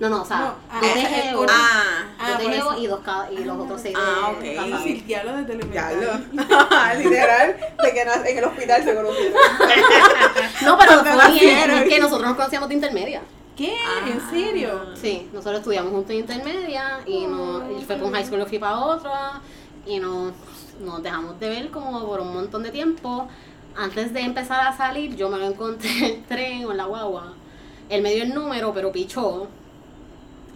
[0.00, 1.46] No, no, o sea, No, ah, dos de geo.
[1.48, 1.82] Ah,
[2.18, 2.80] Ah, dos de geo eso.
[2.82, 3.00] y, dos
[3.38, 4.82] y los otros seis de Ah, ok.
[4.82, 6.00] Sí, el diablo de ya Telemental.
[6.32, 6.98] lo.
[7.02, 9.32] Literal, de que nace- en el hospital se conocieron.
[10.64, 13.22] No, pero fue bien, es que nosotros nos conocíamos de intermedia.
[13.56, 13.76] ¿Qué?
[13.86, 14.06] Ah.
[14.08, 14.86] ¿En serio?
[14.94, 18.46] Sí, nosotros estudiamos juntos en intermedia y, no, y fue por un high school, yo
[18.46, 19.40] fui para otra
[19.86, 20.32] y nos,
[20.80, 23.28] nos dejamos de ver como por un montón de tiempo.
[23.76, 26.84] Antes de empezar a salir, yo me lo encontré en el tren o en la
[26.84, 27.34] guagua.
[27.88, 29.48] Él me dio el número, pero pichó.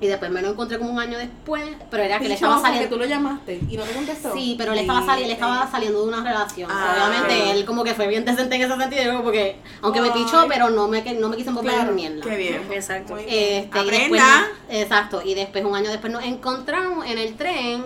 [0.04, 2.68] Y después me lo encontré como un año después, pero era que le estaba porque
[2.68, 2.94] saliendo.
[2.94, 4.34] tú lo llamaste y no te contestó.
[4.34, 6.70] Sí, pero él estaba, sali- él estaba saliendo de una relación.
[6.70, 10.10] Ah, Obviamente, él como que fue bien decente en ese sentido, yo porque aunque me
[10.10, 12.20] pichó, pero no me, que- no me quiso envolver Claro, en mierda.
[12.22, 12.62] Qué bien.
[12.70, 13.16] Exacto.
[13.16, 13.96] Este, y Aprenda.
[13.98, 17.84] después, exacto, y después un año después nos encontramos en el tren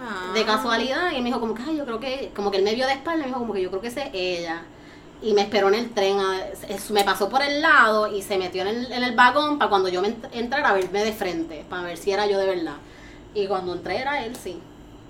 [0.00, 0.32] Ah.
[0.32, 2.64] de casualidad y él me dijo como que, ay, yo creo que, como que él
[2.64, 4.62] me vio de espalda y me dijo como que yo creo que esa es ella.
[5.22, 8.38] Y me esperó en el tren, a- es- me pasó por el lado y se
[8.38, 11.12] metió en el, en el vagón para cuando yo me ent- entrara a verme de
[11.12, 12.76] frente, para ver si era yo de verdad.
[13.34, 14.58] Y cuando entré era él, sí.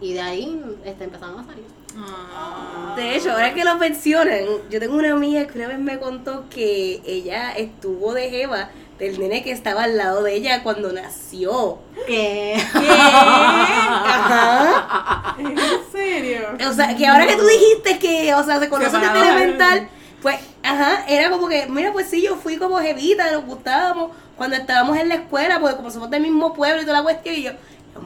[0.01, 1.65] Y de ahí este, empezamos a salir.
[1.97, 2.95] Ah.
[2.97, 4.39] De hecho, ahora que lo mencionan,
[4.71, 9.19] yo tengo una amiga que una vez me contó que ella estuvo de jeva del
[9.19, 11.79] nene que estaba al lado de ella cuando nació.
[12.07, 12.55] ¿Qué?
[13.95, 15.37] Ajá.
[15.39, 15.57] ¿En
[15.91, 16.41] serio?
[16.69, 19.89] O sea, que ahora que tú dijiste que, o sea, se conoce de elemental,
[20.23, 24.57] pues, ajá, era como que, mira, pues sí, yo fui como jevita, nos gustábamos cuando
[24.57, 27.43] estábamos en la escuela, porque como somos del mismo pueblo y toda la cuestión, y
[27.43, 27.51] yo,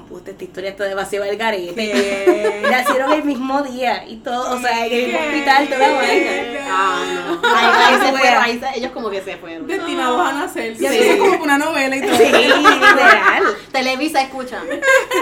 [0.09, 2.63] puta, esta historia está demasiado al garete.
[2.71, 6.31] Nacieron el mismo día y todo, o sea, en el mismo hospital, toda la vaina.
[6.69, 7.05] Ah,
[7.43, 7.49] no.
[7.57, 9.67] Ahí, ahí se fueron, ahí se- ellos como que se fueron.
[9.67, 10.77] Destinados a nacer.
[10.77, 10.99] Ya Sí.
[10.99, 12.17] tienes como una novela y todo.
[12.17, 13.43] Sí, literal.
[13.73, 14.61] Televisa, escucha.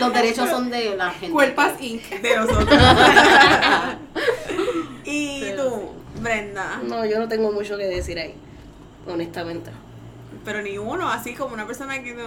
[0.00, 1.30] Los derechos son de la gente.
[1.30, 2.02] Cuerpas Inc.
[2.08, 2.68] De nosotros.
[5.04, 6.80] y tú, Brenda.
[6.84, 8.34] No, yo no tengo mucho que decir ahí,
[9.06, 9.70] honestamente.
[10.44, 12.24] Pero ni uno, así como una persona que no.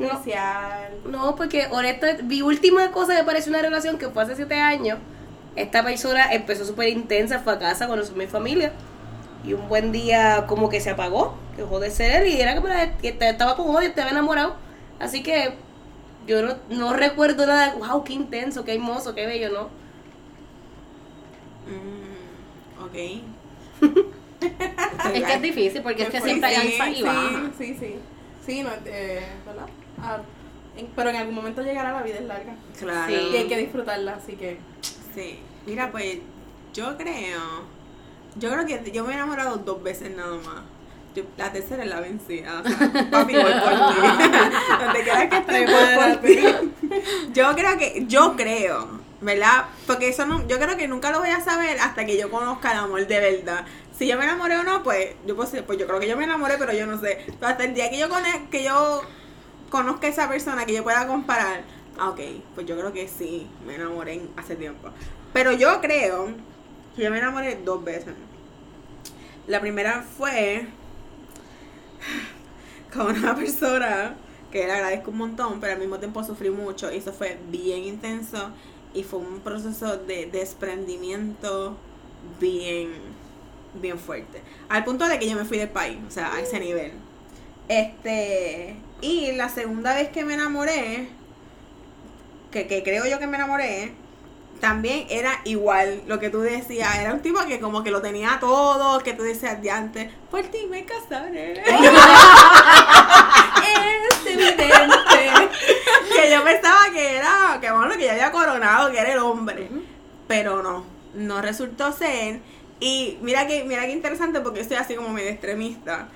[0.00, 0.92] Especial.
[1.04, 4.98] No, porque honestamente, mi última cosa me pareció una relación que fue hace siete años.
[5.54, 8.72] Esta persona empezó súper intensa, fue a casa, conoció a mi familia.
[9.44, 12.60] Y un buen día como que se apagó, dejó de ser él y era que
[12.60, 14.54] me la- que estaba con odio, estaba enamorado.
[14.98, 15.54] Así que
[16.26, 19.68] yo no, no recuerdo nada, wow, qué intenso, qué hermoso, qué bello, ¿no?
[21.68, 22.01] Mm,
[22.92, 23.22] ok.
[25.14, 27.50] Es que es difícil porque es que Sí, siempre hay alza y Sí, baja.
[27.58, 27.94] sí, sí.
[28.44, 29.66] Sí, no, eh, ¿verdad?
[30.00, 30.18] Ah,
[30.76, 32.54] en- pero en algún momento llegará la vida es larga.
[32.78, 33.06] Claro.
[33.12, 33.28] Sí.
[33.32, 34.58] Y hay que disfrutarla, así que.
[35.14, 35.38] Sí.
[35.66, 36.18] Mira, pues
[36.74, 37.40] yo creo.
[38.36, 40.62] Yo creo que yo me he enamorado dos veces nada más.
[41.14, 42.62] Yo- la tercera es la vencida.
[42.64, 42.78] O sea,
[43.10, 44.00] papi, voy por ti.
[44.84, 47.00] Donde quieras que esté, voy por ti.
[47.32, 48.88] Yo creo que, yo creo,
[49.22, 49.66] ¿verdad?
[49.86, 52.72] Porque eso no, yo creo que nunca lo voy a saber hasta que yo conozca
[52.72, 53.64] el amor de verdad.
[53.96, 56.24] Si yo me enamoré o no, pues yo pues, pues yo creo que yo me
[56.24, 57.18] enamoré, pero yo no sé.
[57.26, 58.08] Pero hasta el día que yo
[58.50, 59.02] que yo
[59.70, 61.62] conozca a esa persona, que yo pueda comparar,
[61.98, 62.20] ah, ok,
[62.54, 64.90] pues yo creo que sí, me enamoré en- hace tiempo.
[65.32, 66.28] Pero yo creo
[66.96, 68.14] que yo me enamoré dos veces.
[69.46, 70.66] La primera fue
[72.92, 74.14] con una persona
[74.50, 77.84] que le agradezco un montón, pero al mismo tiempo sufrí mucho y eso fue bien
[77.84, 78.50] intenso
[78.94, 81.76] y fue un proceso de desprendimiento
[82.40, 82.90] bien,
[83.74, 84.42] bien fuerte.
[84.68, 86.92] Al punto de que yo me fui del país, o sea, a ese nivel.
[87.68, 91.08] Este, y la segunda vez que me enamoré,
[92.50, 93.94] que, que creo yo que me enamoré,
[94.62, 96.94] también era igual lo que tú decías.
[96.94, 100.42] Era un tipo que como que lo tenía todo, que tú decías de antes, por
[100.42, 101.60] ti me casaré.
[103.62, 104.68] Es evidente.
[104.68, 104.72] que
[106.32, 109.68] yo pensaba que era, que bueno, que ya había coronado, que era el hombre.
[110.26, 112.40] Pero no, no resultó ser.
[112.80, 116.08] Y mira que, mira que interesante porque yo estoy así como medio extremista.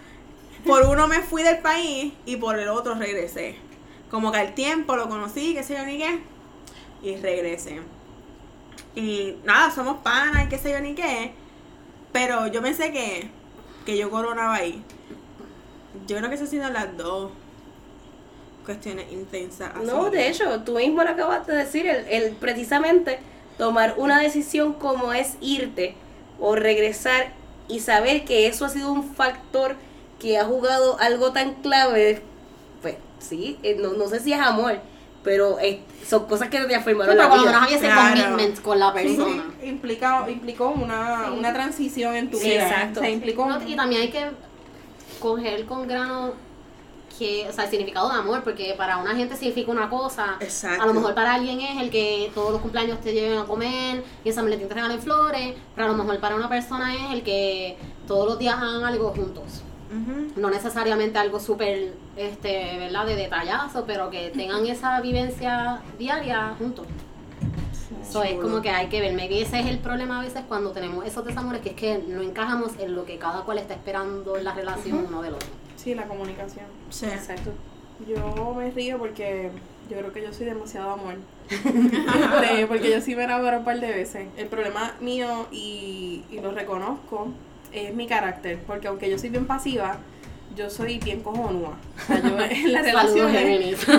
[0.65, 3.57] Por uno me fui del país y por el otro regresé.
[4.11, 6.21] Como que al tiempo lo conocí, qué sé yo ni qué.
[7.03, 7.81] Y regresé.
[8.95, 11.33] Y nada, somos panas y qué sé yo ni qué.
[12.13, 13.31] Pero yo pensé que,
[13.85, 14.83] que yo coronaba ahí.
[16.07, 17.33] Yo creo que esas han sido las dos
[18.67, 19.71] cuestiones intensas.
[19.75, 19.87] así.
[19.87, 23.19] No, de hecho, tú mismo lo acabas de decir, el, el precisamente
[23.57, 25.95] tomar una decisión como es irte
[26.39, 27.33] o regresar
[27.69, 29.77] y saber que eso ha sido un factor
[30.21, 32.21] que ha jugado algo tan clave,
[32.83, 34.79] pues sí, eh, no, no sé si es amor,
[35.25, 37.63] pero eh, son cosas que te Sí, transformaron pero la menos vida.
[37.65, 38.21] había ese Claro.
[38.35, 39.45] commitment con la persona.
[39.63, 41.39] Implica, implicó una, Sí.
[41.39, 42.69] una transición en tu Sí, vida.
[42.69, 43.01] exacto.
[43.01, 44.27] O sea, implicó No, y también hay que
[45.19, 46.35] coger con grano
[47.17, 50.83] que, o sea, el significado de amor, porque para una gente significa una cosa, Exacto.
[50.83, 54.05] a lo mejor para alguien es el que todos los cumpleaños te lleven a comer
[54.25, 57.13] y en San Valentín te regalen flores, pero a lo mejor para una persona es
[57.13, 57.77] el que
[58.07, 59.63] todos los días hagan algo juntos.
[59.89, 60.33] Ujú.
[60.41, 63.07] No necesariamente algo súper, este, ¿verdad?
[63.07, 66.87] De detallazo, pero que tengan esa vivencia diaria juntos.
[68.03, 69.15] Eso es como que hay que ver.
[69.15, 72.23] Maybe ese es el problema a veces cuando tenemos esos desamores, que es que no
[72.23, 75.49] encajamos en lo que cada cual está esperando en la relación uno del otro.
[75.77, 76.67] Sí, la comunicación.
[76.91, 77.07] Sí.
[77.07, 77.53] Exacto.
[78.07, 79.51] Yo me río porque
[79.89, 81.15] yo creo que yo soy demasiado amor.
[81.49, 84.27] Este, porque yo sí me enamoro un par de veces.
[84.37, 87.29] El problema mío, y, y lo reconozco,
[87.73, 88.59] es mi carácter.
[88.67, 89.99] Porque aunque yo soy bien pasiva,
[90.57, 91.77] yo soy bien cojonúa.
[91.97, 93.87] O sea, yo en las Saludos, relaciones...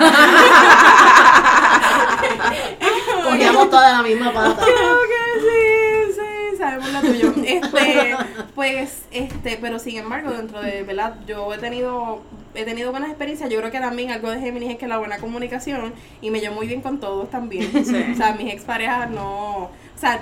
[3.68, 4.66] Cogíamos toda la misma pata.
[4.66, 7.34] Creo que sí, sí, sabemos lo tuyo.
[7.46, 8.16] Este,
[8.56, 11.16] pues, este, pero sin embargo, dentro de, ¿verdad?
[11.28, 12.22] Yo he tenido,
[12.56, 13.50] he tenido buenas experiencias.
[13.50, 16.56] Yo creo que también algo de Géminis es que la buena comunicación y me llevo
[16.56, 17.72] muy bien con todos también.
[17.86, 18.06] Sí.
[18.14, 20.22] O sea, mis exparejas no, o sea,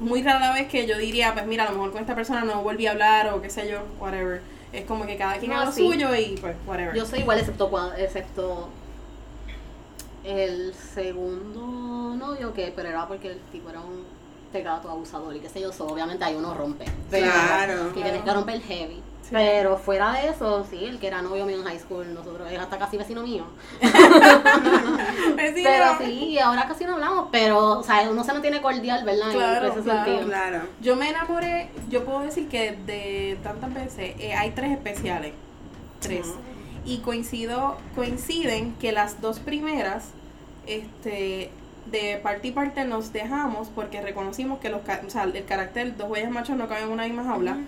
[0.00, 2.42] muy rara la vez que yo diría, pues mira, a lo mejor con esta persona
[2.44, 4.42] no volví a hablar o qué sé yo, whatever.
[4.72, 5.86] Es como que cada quien No, haga lo sí.
[5.86, 6.94] suyo y pues, whatever.
[6.94, 8.68] Yo soy igual, excepto, excepto
[10.26, 14.04] el segundo novio, que pero era porque el tipo era un
[14.52, 16.84] tecato abusador y qué sé yo, so, obviamente ahí uno rompe.
[17.10, 17.90] Pero, Claro.
[17.94, 19.02] Y tienes que romper heavy.
[19.22, 19.30] Sí.
[19.32, 22.58] Pero fuera de eso, sí, el que era novio mío en high school, nosotros es
[22.60, 23.44] hasta casi vecino mío.
[25.36, 25.68] Vecino.
[25.68, 29.30] Pero sí, y ahora casi no hablamos, pero, o sea, uno se mantiene cordial, ¿verdad?
[29.30, 30.04] En Claro, ese claro.
[30.04, 30.26] sentido.
[30.28, 30.60] Claro.
[30.80, 35.32] Yo me enamoré, yo puedo decir que de tantas veces eh, hay tres especiales.
[36.00, 36.26] Tres.
[36.86, 40.10] Y coincido, coinciden que las dos primeras,
[40.66, 41.50] este,
[41.90, 46.08] de parte y parte nos dejamos porque reconocimos que los, o sea, el carácter, dos
[46.10, 47.58] huellas machos no caben en una misma jaula.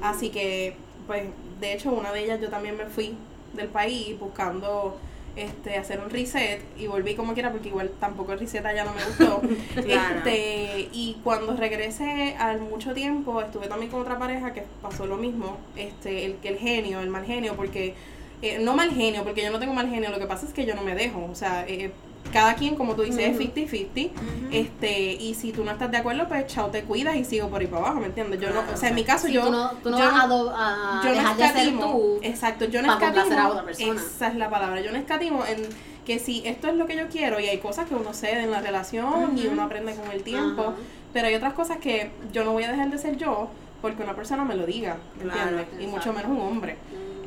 [0.00, 1.24] Así que, pues,
[1.60, 3.16] de hecho, una de ellas yo también me fui
[3.54, 4.96] del país buscando
[5.36, 8.92] este hacer un reset y volví como quiera porque igual tampoco el reset allá no
[8.92, 9.42] me gustó.
[9.82, 10.18] Claro.
[10.18, 15.16] Este, y cuando regresé al mucho tiempo, estuve también con otra pareja que pasó lo
[15.16, 17.94] mismo, este, el que el genio, el mal genio, porque
[18.42, 20.64] eh, no mal genio, porque yo no tengo mal genio, lo que pasa es que
[20.66, 21.90] yo no me dejo, o sea, eh,
[22.32, 24.10] cada quien, como tú dices, es 50-50.
[24.52, 27.60] Este, y si tú no estás de acuerdo, pues chao, te cuidas y sigo por
[27.60, 28.40] ahí para abajo, ¿me entiendes?
[28.40, 30.24] Yo no, o sea, en mi caso Sí, yo tú no, tú no yo vas
[30.24, 32.18] a, do- a yo no dejar de ser escatimo, tú.
[32.22, 34.00] exacto, yo no escatimo, a otra persona.
[34.00, 35.62] esa es la palabra, yo no escatimo en
[36.04, 38.50] que si esto es lo que yo quiero y hay cosas que uno cede en
[38.50, 40.74] la relación y uno aprende con el tiempo,
[41.12, 43.48] pero hay otras cosas que yo no voy a dejar de ser yo
[43.82, 45.84] porque una persona me lo diga, ¿me Claro, entiendes?
[45.84, 46.76] Y mucho menos un hombre.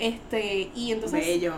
[0.02, 1.54] Este, y entonces Bello.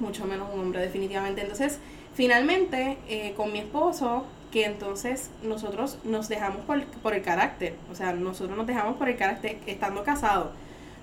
[0.00, 1.42] mucho menos un hombre definitivamente.
[1.42, 1.78] Entonces,
[2.12, 7.94] finalmente, eh, con mi esposo, que entonces nosotros nos dejamos por, por el carácter, o
[7.94, 10.48] sea, nosotros nos dejamos por el carácter estando casados.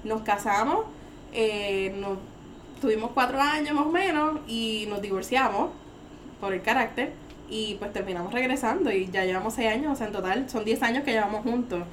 [0.03, 0.85] Nos casamos,
[1.31, 2.17] eh, nos,
[2.81, 5.69] tuvimos cuatro años más o menos y nos divorciamos
[6.41, 7.13] por el carácter
[7.49, 10.83] y pues terminamos regresando y ya llevamos seis años, o sea, en total son diez
[10.83, 11.83] años que llevamos juntos.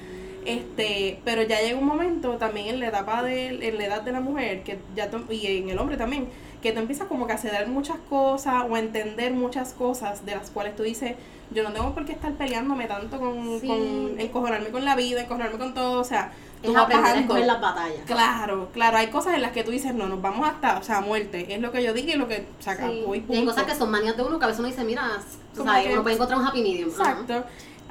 [0.45, 4.11] Este, pero ya llega un momento también en la etapa de, en la edad de
[4.11, 6.27] la mujer, que ya y en el hombre también,
[6.61, 10.35] que tú empiezas como que a ceder muchas cosas o a entender muchas cosas de
[10.35, 11.13] las cuales tú dices,
[11.51, 13.67] yo no tengo por qué estar peleándome tanto con, Sí.
[13.67, 16.31] con encojonarme con la vida, encojonarme con todo, o sea,
[16.63, 17.37] tú Es vas bajando.
[17.37, 17.99] las batallas.
[18.05, 21.01] Claro, claro, hay cosas en las que tú dices, no, nos vamos hasta, o sea,
[21.01, 23.03] muerte, es lo que yo digo y lo que saca, Sí.
[23.05, 23.51] voy Y hay punto.
[23.51, 25.09] cosas que son manías de uno que a veces uno dice, mira,
[25.53, 26.89] sabes, que- uno puede encontrar un happy medium.
[26.89, 27.43] Exacto.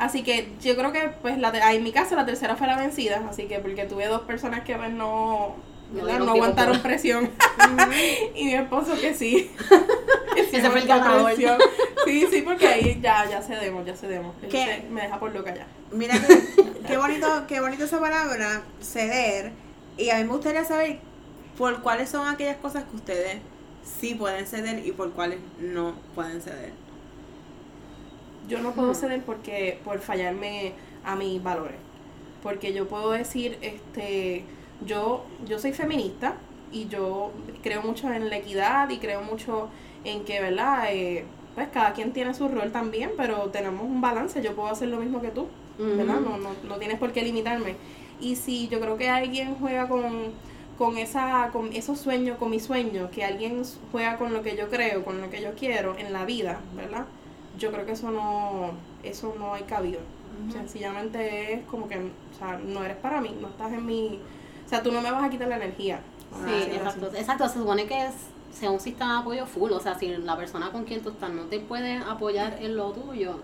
[0.03, 2.67] Así que yo creo que, pues, la te- ah, en mi caso la tercera fue
[2.67, 5.55] la vencida, así que porque tuve dos personas que pues, no,
[5.93, 7.31] No aguantaron por- presión
[8.35, 9.51] y mi esposo que sí.
[10.37, 11.25] Ese fue el aguantó ganador.
[11.35, 11.59] presión.
[12.05, 14.35] Sí, sí, porque ahí ya, ya cedemos, ya cedemos.
[14.51, 15.67] Se- me deja por loca ya.
[15.93, 16.43] Mira que,
[16.89, 19.53] qué bonito, qué bonito esa palabra, ceder.
[19.97, 20.99] Y a mí me gustaría saber
[21.57, 23.37] por cuáles son aquellas cosas que ustedes
[24.01, 26.73] sí pueden ceder y por cuáles no pueden ceder.
[28.49, 30.73] Yo no puedo ceder porque por fallarme
[31.05, 31.77] a mis valores.
[32.43, 34.45] Porque yo puedo decir, este,
[34.85, 36.35] yo, yo soy feminista
[36.73, 37.31] y yo
[37.63, 39.69] creo mucho en la equidad y creo mucho
[40.05, 40.87] en que, ¿verdad?
[40.91, 41.25] Eh,
[41.55, 44.43] pues cada quien tiene su rol también, pero tenemos un balance.
[44.43, 45.47] Yo puedo hacer lo mismo que tú,
[45.79, 46.21] ¿verdad?
[46.21, 47.77] No, no, no tienes por qué limitarme.
[48.21, 50.33] Y si yo creo que alguien juega con,
[50.79, 54.69] con, esa, con esos sueños, con mis sueños, que alguien juega con lo que yo
[54.69, 57.05] creo, con lo que yo quiero en la vida, ¿verdad?
[57.59, 60.01] Yo creo que eso no, eso no hay cabido.
[60.51, 64.19] Sencillamente es como que, o sea, no eres para mí, no estás en mi,
[64.65, 66.01] o sea, tú no me vas a quitar la energía.
[66.47, 67.07] Sí, exacto.
[67.07, 67.17] así.
[67.19, 68.15] Exacto, se supone que es
[68.53, 69.73] sea un sistema de apoyo full.
[69.73, 72.93] O sea, si la persona con quien tú estás no te puede apoyar en lo
[72.93, 73.37] tuyo,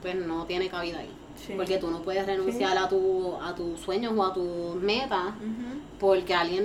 [0.00, 1.10] pues no tiene cabida ahí.
[1.36, 1.54] Sí.
[1.56, 5.34] Porque tú no puedes renunciar a, tu, a tus sueños o a tus metas
[5.98, 6.64] porque alguien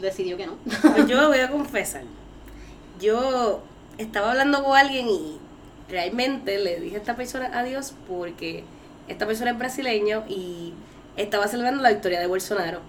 [0.00, 0.54] decidió que no.
[0.64, 2.04] Pues yo voy a confesar.
[3.00, 3.60] Yo
[3.98, 5.38] estaba hablando con alguien y
[5.88, 8.64] realmente le dije a esta persona adiós porque
[9.08, 10.72] esta persona es brasileño y
[11.16, 12.80] estaba celebrando la victoria de Bolsonaro.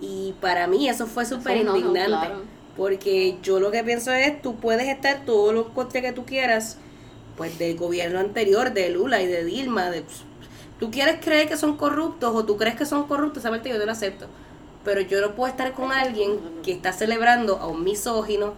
[0.00, 2.26] Y para mí eso fue súper no, indignante.
[2.26, 2.42] claro.
[2.76, 6.76] Porque yo lo que pienso es, tú puedes estar todos los contra que tú quieras,
[7.36, 10.04] pues del gobierno anterior, de Lula y de Dilma, de,
[10.78, 13.78] tú quieres creer que son corruptos o tú crees que son corruptos, esa parte yo
[13.78, 14.26] te lo acepto.
[14.86, 18.54] Pero yo no puedo estar con alguien que está celebrando a un misógino,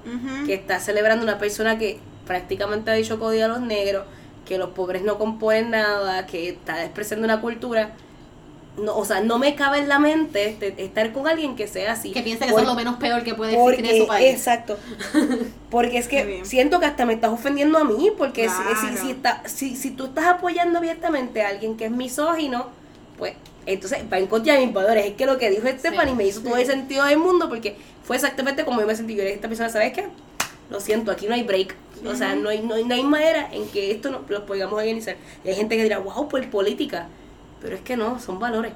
[0.46, 4.04] que está celebrando a una persona que prácticamente ha dicho que odia a los negros,
[4.46, 7.92] que los pobres no componen nada, que está despreciando una cultura.
[8.76, 11.92] No, o sea, no me cabe en la mente este- estar con alguien que sea
[11.94, 12.12] así.
[12.12, 14.30] Que piense que eso es lo menos peor que puede existir en su país.
[14.34, 14.78] exacto.
[15.70, 19.42] Porque es que siento que hasta me estás ofendiendo a mí, porque si- si, está-
[19.46, 22.66] si, si tú estás apoyando abiertamente a alguien que es misógino,
[23.18, 23.34] pues
[23.74, 25.04] entonces va en contra de mis valores.
[25.04, 28.16] Es que lo que dijo Stephanie me hizo todo el sentido del mundo, porque fue
[28.16, 29.14] exactamente como yo me sentí.
[29.14, 30.06] Yo le dije a esta persona, ¿sabes qué?
[30.70, 31.74] Lo siento, aquí no hay break.
[32.06, 34.72] O sea, no hay, no, hay, no hay manera en que esto no, lo podamos
[34.72, 35.16] organizar.
[35.44, 37.08] Y hay gente que dirá, wow, por política.
[37.60, 38.72] Pero es que no, son valores.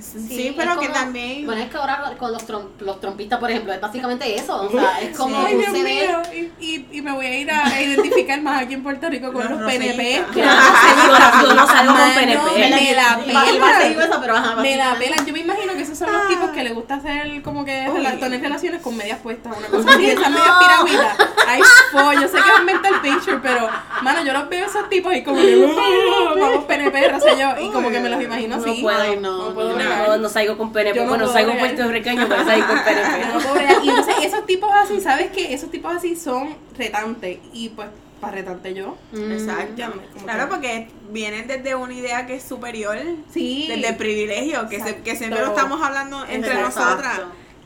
[0.00, 1.46] Sí, pero que también.
[1.46, 4.62] Bueno, es que ahora con los, trom- los trompistas, por ejemplo, es básicamente eso.
[4.62, 5.82] O sea, es como Ay, Dios CD.
[5.84, 6.22] mío,
[6.60, 9.48] y, y, y me voy a ir a, identificar más aquí en Puerto Rico con
[9.48, 10.24] Los los, PNP.
[10.34, 12.58] Yo, yo no salgo con PNP.
[12.58, 14.62] me la pelan.
[14.62, 15.26] Me la pelan.
[15.26, 15.63] Yo me imagino
[15.94, 17.88] esos son los tipos que les gusta hacer como que
[18.20, 21.16] tener relaciones con medias puestas, una cosa así, esas medias piragüitas.
[21.46, 21.60] Ay,
[21.92, 23.68] fo, yo sé que es mental picture, pero,
[24.02, 27.60] mano, yo los veo esos tipos y como que, "Uh, vamos PNP, no sé yo,
[27.60, 28.82] y como que me los imagino No así.
[28.82, 29.00] puedo.
[29.00, 29.84] Ay, no, no puedo no.
[30.06, 30.98] No, no salgo con PNP.
[31.00, 33.32] No bueno, puedo salgo puertorriqueño, pero salgo con No PNP.
[33.42, 33.84] puedo bregar.
[33.84, 35.54] Y entonces esos tipos así, ¿sabes qué?
[35.54, 37.38] Esos tipos así son retantes.
[37.52, 37.88] Y pues,
[38.24, 38.96] para retante yo.
[39.12, 39.32] Mm.
[39.32, 39.82] Exacto.
[40.12, 42.98] como Claro, que- porque vienen desde una idea que es superior,
[43.32, 43.66] Sí.
[43.68, 46.80] desde el privilegio, que, se- que siempre lo estamos hablando entre Exacto.
[46.80, 47.20] nosotras,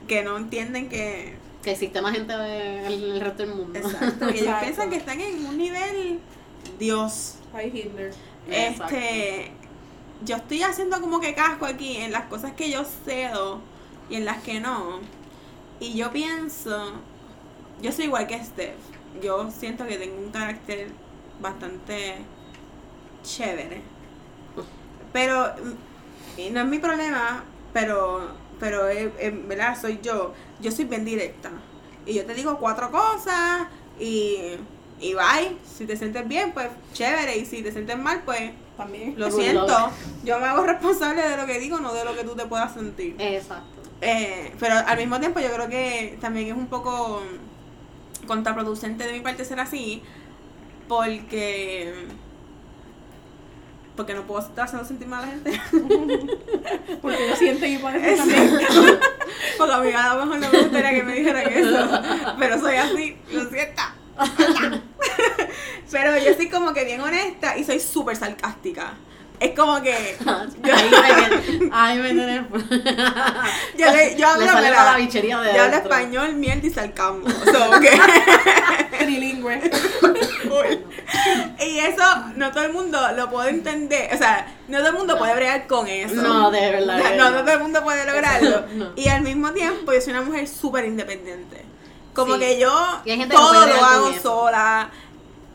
[0.06, 1.36] que no entienden que.
[1.62, 3.78] Que existe más gente del el resto del mundo.
[3.78, 6.20] Exacto, que ellos piensan que están en un nivel
[6.78, 7.34] Dios.
[7.52, 8.12] Ay, Hitler.
[8.50, 8.94] Exacto.
[8.94, 9.50] Este,
[10.24, 13.60] yo estoy haciendo como que casco aquí en las cosas que yo cedo
[14.08, 15.00] y en las que no.
[15.80, 16.92] Y yo pienso,
[17.82, 18.74] yo soy igual que Steph.
[19.22, 20.88] Yo siento que tengo un carácter
[21.40, 22.16] bastante
[23.22, 23.82] chévere.
[25.12, 25.52] Pero,
[26.36, 27.42] y no es mi problema,
[27.72, 28.30] pero,
[28.60, 30.34] pero en verdad soy yo.
[30.60, 31.50] Yo soy bien directa.
[32.06, 33.66] Y yo te digo cuatro cosas
[33.98, 34.56] y,
[35.00, 35.56] y bye.
[35.76, 37.36] Si te sientes bien, pues chévere.
[37.36, 39.14] Y si te sientes mal, pues También.
[39.16, 39.90] lo siento.
[40.24, 42.72] Yo me hago responsable de lo que digo, no de lo que tú te puedas
[42.74, 43.16] sentir.
[43.18, 43.82] Exacto.
[44.00, 47.20] Eh, pero al mismo tiempo yo creo que también es un poco
[48.28, 50.02] contraproducente de mi parte ser así,
[50.86, 52.06] porque
[53.96, 55.60] porque no puedo estar haciendo sentir mal a la gente.
[57.02, 57.82] Porque yo siento y eso
[58.16, 58.60] también.
[59.58, 62.00] porque a mí a lo mejor no me gustaría que me dijeran eso,
[62.38, 63.82] pero soy así, lo siento.
[65.90, 68.94] pero yo soy como que bien honesta y soy súper sarcástica.
[69.40, 72.14] Es como que me Ahí me
[73.78, 77.28] yo, le, yo hablo, Le sale la bichería de yo hablo español, mierda y sarcasmo.
[77.30, 78.00] So, que-
[78.98, 79.70] Trilingüe.
[81.60, 82.02] Y eso
[82.36, 85.66] no todo el mundo lo puede entender, o sea, no todo el mundo puede bregar
[85.66, 86.14] con eso.
[86.16, 88.64] No, de verdad, No, no todo el mundo puede lograrlo.
[88.74, 88.92] No.
[88.96, 91.64] Y al mismo tiempo yo soy una mujer súper independiente.
[92.14, 92.40] Como Sí.
[92.40, 92.70] que yo
[93.30, 94.50] todo lo hago eso.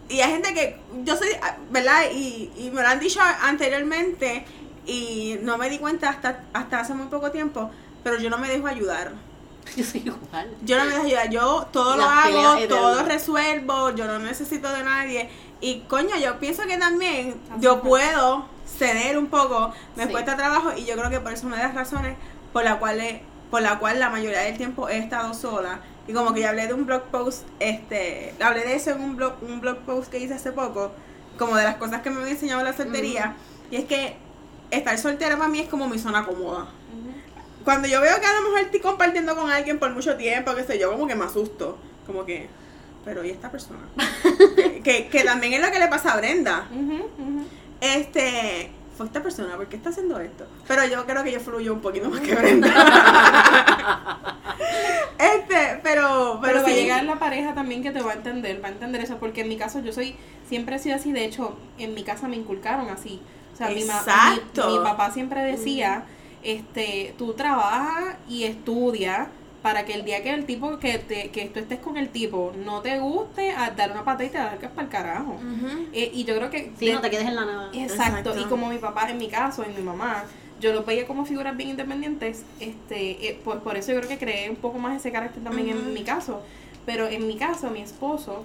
[0.09, 1.29] Y hay gente que, yo soy,
[1.71, 2.03] ¿verdad?
[2.13, 4.45] Y, y me lo han dicho anteriormente
[4.85, 7.71] y no me di cuenta hasta, hasta hace muy poco tiempo,
[8.03, 9.13] pero yo no me dejo ayudar.
[9.77, 10.51] Yo soy igual.
[10.63, 14.69] Yo no me dejo ayudar, yo todo lo Las hago, todo resuelvo, yo no necesito
[14.73, 15.29] de nadie.
[15.61, 18.45] Y coño, yo pienso que también yo puedo
[18.77, 20.11] ceder un poco, me Sí.
[20.11, 22.17] cuesta trabajo y yo creo que por eso es una de las razones
[22.51, 23.01] por la cual
[23.49, 25.79] por la cual la mayoría del tiempo he estado sola.
[26.07, 29.15] Y como que ya hablé de un blog post, este, hablé de eso en un
[29.15, 30.91] blog, un blog post que hice hace poco,
[31.37, 33.35] como de las cosas que me había enseñado la soltería.
[33.71, 34.17] Y es que
[34.71, 36.67] estar soltera para mí es como mi zona cómoda
[37.63, 40.63] cuando yo veo que a lo mejor estoy compartiendo con alguien por mucho tiempo, qué
[40.63, 41.77] sé yo, como que me asusto.
[42.05, 42.49] Como que,
[43.05, 43.79] pero ¿y esta persona?
[44.83, 46.67] que, que, también es lo que le pasa a Brenda.
[47.79, 50.45] Este, fue esta persona, ¿por qué está haciendo esto?
[50.67, 52.67] Pero yo creo que yo fluyo un poquito más que Brenda.
[55.17, 58.63] este, pero, pero, Pero va a llegar la pareja también que te va a entender,
[58.63, 60.15] va a entender eso, porque en mi caso yo soy,
[60.47, 63.21] siempre he sido así, de hecho, en mi casa me inculcaron así.
[63.53, 64.67] O sea, mi, Exacto.
[64.67, 66.05] mi, mi papá siempre decía,
[66.43, 69.27] este, tú trabajas y estudias
[69.63, 72.51] para que el día que el tipo, que, te, que tú estés con el tipo,
[72.65, 75.39] no te guste, a dar una patita y te la es para el carajo.
[75.93, 76.71] Eh, y yo creo que...
[76.77, 77.69] Sí, de- no te quedes en la nada.
[77.73, 78.03] Exacto.
[78.31, 78.39] Exacto.
[78.41, 80.25] y como mi papá, en mi caso, en mi mamá,
[80.59, 84.17] yo los veía como figuras bien independientes, este, eh, por, por eso yo creo que
[84.17, 86.41] creé un poco más ese carácter también en mi caso.
[86.85, 88.43] Pero en mi caso, mi esposo,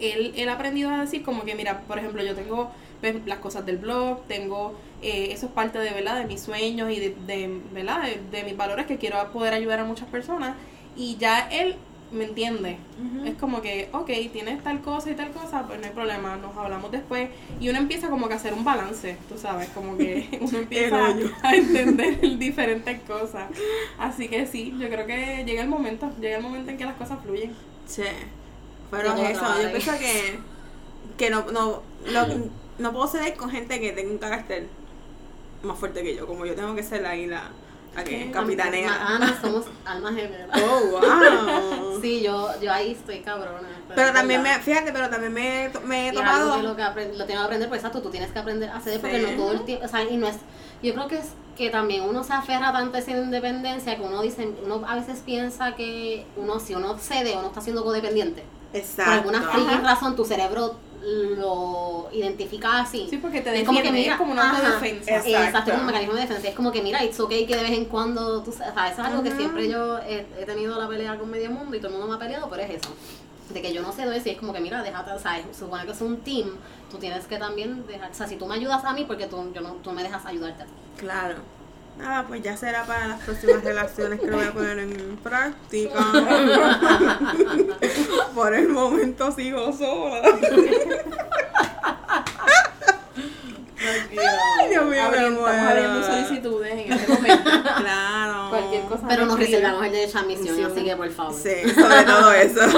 [0.00, 2.70] él, él ha aprendido a decir como que, mira, por ejemplo, yo tengo
[3.00, 6.18] pues, las cosas del blog, tengo, eh, eso es parte de, ¿verdad?
[6.18, 8.02] de mis sueños y de, de, ¿verdad?
[8.02, 10.56] De, de mis valores que quiero poder ayudar a muchas personas.
[10.96, 11.76] Y ya él
[12.12, 12.76] me entiende.
[13.24, 16.56] Es como que, ok, tienes tal cosa y tal cosa, pues no hay problema, nos
[16.56, 17.28] hablamos después.
[17.60, 21.06] Y uno empieza como que a hacer un balance, tú sabes, como que uno empieza
[21.42, 23.44] a entender diferentes cosas.
[23.96, 26.96] Así que sí, yo creo que llega el momento, llega el momento en que las
[26.96, 27.54] cosas fluyen.
[27.86, 28.02] Sí.
[28.90, 30.38] Pero Yo eso, yo pienso que,
[31.16, 32.26] que no, no, lo-
[32.80, 34.66] no puedo ceder con gente que tenga un carácter
[35.62, 36.26] más fuerte que yo.
[36.26, 37.50] Como yo tengo que ser ahí la,
[37.94, 38.92] la que capitanea.
[39.16, 40.48] Ana, somos almas gemelas.
[40.62, 41.00] Oh,
[41.92, 42.00] wow.
[42.00, 43.68] Sí, yo, yo ahí estoy cabrona.
[43.94, 46.62] Pero también me, fíjate, pero también me, me he que tomado.
[46.62, 49.00] lo, que aprend- lo tengo que aprender, pues exacto, tú tienes que aprender a hacer
[49.00, 49.26] porque Sí.
[49.36, 50.36] no todo el tiempo, o sea, y no es,
[50.82, 51.26] yo creo que es
[51.56, 55.20] que también uno se aferra tanto a esa independencia que uno dice, uno a veces
[55.26, 58.44] piensa que uno, si uno cede, uno está siendo codependiente.
[58.72, 59.24] Exacto.
[59.24, 63.06] Por alguna razón tu cerebro lo identifica así.
[63.08, 65.16] Sí, porque te Es como que mira, es como una autodefensa.
[65.16, 65.72] Exacto, Exacto.
[65.72, 66.48] es un mecanismo de defensa.
[66.48, 68.88] Es como que, mira, it's okay que de vez en cuando, tú, sabes, o sea,
[68.90, 71.78] eso es algo que siempre yo he, he tenido la pelea con medio mundo y
[71.78, 72.90] todo el mundo me ha peleado, pero es eso.
[73.52, 75.84] De que yo no cedo eso y es como que, mira, déjate, o sea, supone
[75.84, 76.50] que es un team,
[76.90, 79.52] tú tienes que también dejar, o sea, si tú me ayudas a mí, porque tú,
[79.52, 80.72] yo no, tú me dejas ayudarte a ti.
[80.98, 81.36] Claro.
[82.00, 86.00] Nada, pues ya será para las próximas relaciones que lo voy a poner en práctica.
[88.34, 90.22] Por el momento sigo sola.
[93.80, 95.48] Ay, Dios mío, me Abri- muero.
[95.48, 97.50] Estamos abriendo solicitudes en este momento.
[97.80, 98.48] Claro.
[98.50, 99.06] Cualquier cosa.
[99.08, 100.72] Pero nos reservamos el derecho a admisión, Misión.
[100.72, 101.34] así que por favor.
[101.34, 102.60] Sí, sobre todo eso.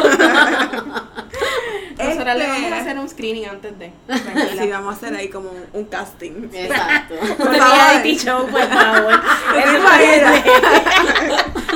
[1.98, 3.86] Nosotras le Este, vamos a hacer un screening antes de.
[4.12, 4.78] Sí, Tranquila.
[4.78, 6.48] vamos a hacer ahí como un, un casting.
[6.53, 7.14] Exacto.
[7.16, 7.76] Por Un favor.
[7.76, 9.20] reality show, por favor.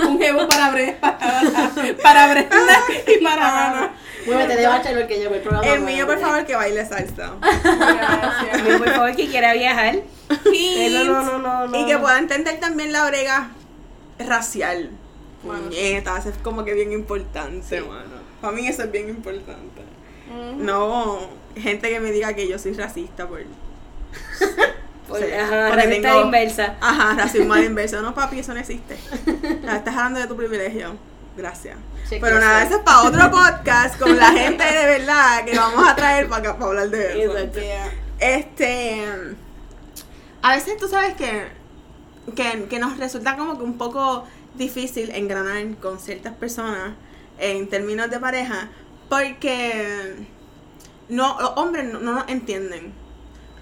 [0.09, 0.97] Un jevo para Bre-
[2.03, 3.91] para, Brenda y para Ana.
[4.27, 5.67] Muévete de bachelor que llegó el programa.
[5.73, 7.35] El mío, por favor, que baile salsa.
[7.41, 8.63] Gracias.
[8.79, 9.97] Por favor, que quiera viajar.
[10.51, 10.75] Sí.
[11.07, 11.81] No, no, no, no, no.
[11.81, 13.51] Y que pueda entender también la brega
[14.19, 14.91] racial.
[15.43, 15.65] Bueno.
[15.65, 18.17] Puñeta, eso es como que bien importante, mano.
[18.41, 19.83] Para mí eso es bien importante.
[20.57, 21.21] No,
[21.57, 23.41] gente que me diga que yo soy racista por...
[25.07, 26.75] Por, Sí, ajá, porque racista tengo- inversa.
[26.81, 28.03] Ajá, racismo al inverso.
[28.03, 28.97] No, papi, eso no existe.
[29.69, 30.97] Ah, Estás hablando de tu privilegio.
[31.37, 31.77] Gracias.
[32.11, 35.95] Pero nada, eso es para otro podcast con la gente de verdad que vamos a
[35.95, 37.35] traer para, acá, para hablar de eso.
[38.21, 39.05] Este.
[40.43, 41.49] A veces tú sabes que,
[42.35, 46.95] que, que nos resulta como que un poco difícil engranar con ciertas personas
[47.39, 48.71] en términos de pareja
[49.09, 50.15] porque
[51.09, 52.93] no, los hombres no, no nos entienden.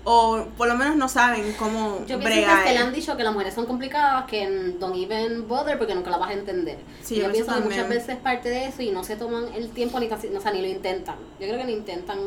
[0.06, 3.32] O por lo menos no saben cómo Yo pienso que le han dicho que las
[3.32, 4.46] mujeres son complicadas, que
[4.78, 6.76] don't even bother porque nunca las vas a entender.
[7.02, 9.70] Sí, Y yo pienso que muchas veces parte de eso y no se toman el
[9.70, 11.16] tiempo ni casi, o sea, ni lo intentan.
[11.40, 12.18] Yo creo que ni intentan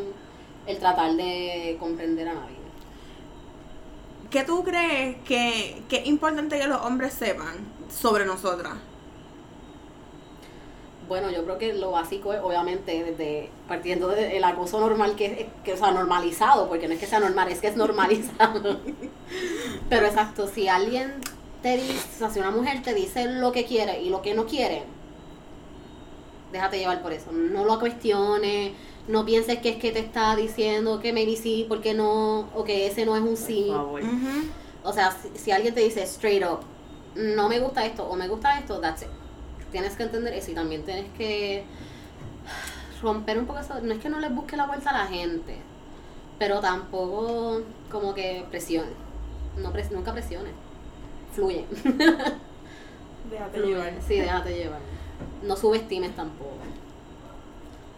[0.67, 2.57] el tratar de comprender a nadie.
[4.29, 7.55] ¿Qué tú crees que, que es importante que los hombres sepan
[7.89, 8.73] sobre nosotras?
[11.07, 15.45] Bueno, yo creo que lo básico es, obviamente, desde partiendo del acoso normal, que es,
[15.63, 18.79] que, o sea, normalizado, porque no es que sea normal, es que es normalizado.
[19.89, 21.13] Pero exacto, si alguien
[21.61, 24.33] te dice, o sea, si una mujer te dice lo que quiere y lo que
[24.33, 24.83] no quiere,
[26.51, 27.31] déjate llevar por eso.
[27.31, 28.73] No lo cuestiones,
[29.07, 32.87] no pienses que es que te está diciendo que maybe sí, porque no, o que
[32.87, 33.71] ese no es un sí.
[34.83, 36.59] O sea, si, si alguien te dice straight up,
[37.15, 39.07] no me gusta esto o me gusta esto, that's it.
[39.71, 41.63] Tienes que entender eso y también tienes que
[43.01, 43.79] romper un poco eso.
[43.81, 45.57] No es que no les busque la vuelta a la gente,
[46.39, 48.91] pero tampoco como que presione.
[49.57, 50.49] No pres- nunca presione.
[51.33, 51.65] Fluye.
[53.29, 53.67] Déjate Fluye.
[53.75, 53.93] llevar.
[54.07, 54.79] Sí, déjate llevar.
[55.43, 56.51] No subestimes tampoco.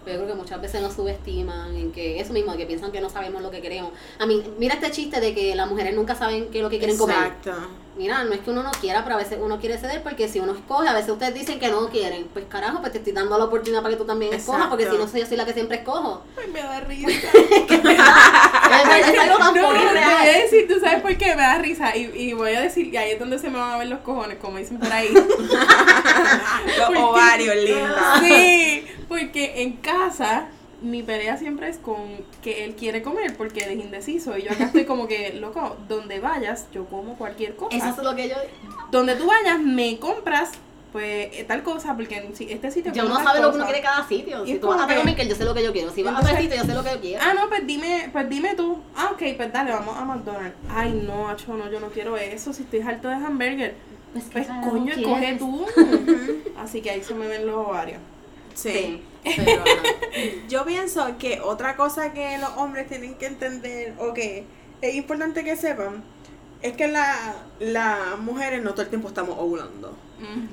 [0.09, 2.99] Pero yo creo que muchas veces nos subestiman en que eso mismo, que piensan que
[2.99, 3.91] no sabemos lo que queremos.
[4.17, 6.79] A mí, mira este chiste de que las mujeres nunca saben qué es lo que
[6.79, 7.15] quieren comer.
[7.15, 7.53] Exacto.
[7.95, 10.39] Mira, no es que uno no quiera, pero a veces uno quiere ceder porque si
[10.39, 12.27] uno escoge, a veces ustedes dicen que no quieren.
[12.33, 14.95] Pues carajo, pues te estoy dando la oportunidad para que tú también escojas, porque si
[14.95, 15.05] Exacto.
[15.05, 16.23] no soy yo soy la que siempre escojo.
[16.41, 17.09] Ay, me da risa.
[18.71, 20.25] es, es No, poco te voy a real.
[20.41, 21.95] decir, tú sabes por qué me da risa.
[21.95, 23.99] Y, y voy a decir, y ahí es donde se me van a ver los
[23.99, 25.09] cojones, como dicen por ahí.
[26.77, 28.19] Los ovarios, linda.
[28.21, 30.47] Sí, porque en casa
[30.81, 31.97] mi pelea siempre es con
[32.41, 34.37] que él quiere comer porque él es indeciso.
[34.37, 37.75] Y yo acá estoy como que, loco, donde vayas, yo como cualquier cosa.
[37.75, 38.35] Eso es lo que yo.
[38.91, 40.51] Donde tú vayas, me compras
[40.91, 43.65] pues eh, tal cosa, porque en si- este sitio Yo no sabe lo que uno
[43.65, 44.43] quiere cada sitio.
[44.45, 45.91] Y Si tú vas a que- yo sé lo que yo quiero.
[45.91, 47.23] Si vas a otro sitio, yo sé lo que yo quiero.
[47.23, 48.81] Ah, no, pues dime, pues dime tú.
[48.95, 50.55] Ah, ok, pues dale, vamos a McDonald's.
[50.69, 52.53] Ay, no, acho, no, yo no quiero eso.
[52.53, 53.75] Si estoy harto de hamburger,
[54.13, 55.05] Pues, ¿qué pues coño, quieres?
[55.05, 55.65] coge tú.
[56.57, 57.99] Así que ahí se me ven los ovarios.
[58.55, 58.71] Sí.
[58.71, 59.03] Sí,
[59.45, 59.63] pero.
[60.49, 64.45] Yo pienso que otra cosa que los hombres tienen que entender o que
[64.81, 66.03] es importante que sepan
[66.61, 69.95] es que la- las mujeres no todo el tiempo estamos ovulando.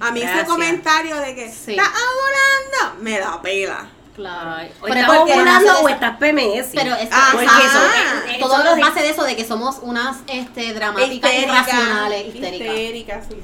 [0.00, 1.72] A mí ese comentario de que Sí.
[1.72, 3.86] estás ovulando me da pela.
[4.14, 4.50] Claro.
[4.56, 6.70] Ay, o Pero estás ovulando o estás PMS.
[6.74, 7.36] Pero es Ajá.
[7.42, 11.68] Eso, eh, eh, todo los- base de eso de que somos unas este, dramáticas Histéricas.
[11.68, 12.68] irracionales, histéricas.
[12.68, 13.36] Histérica, sí.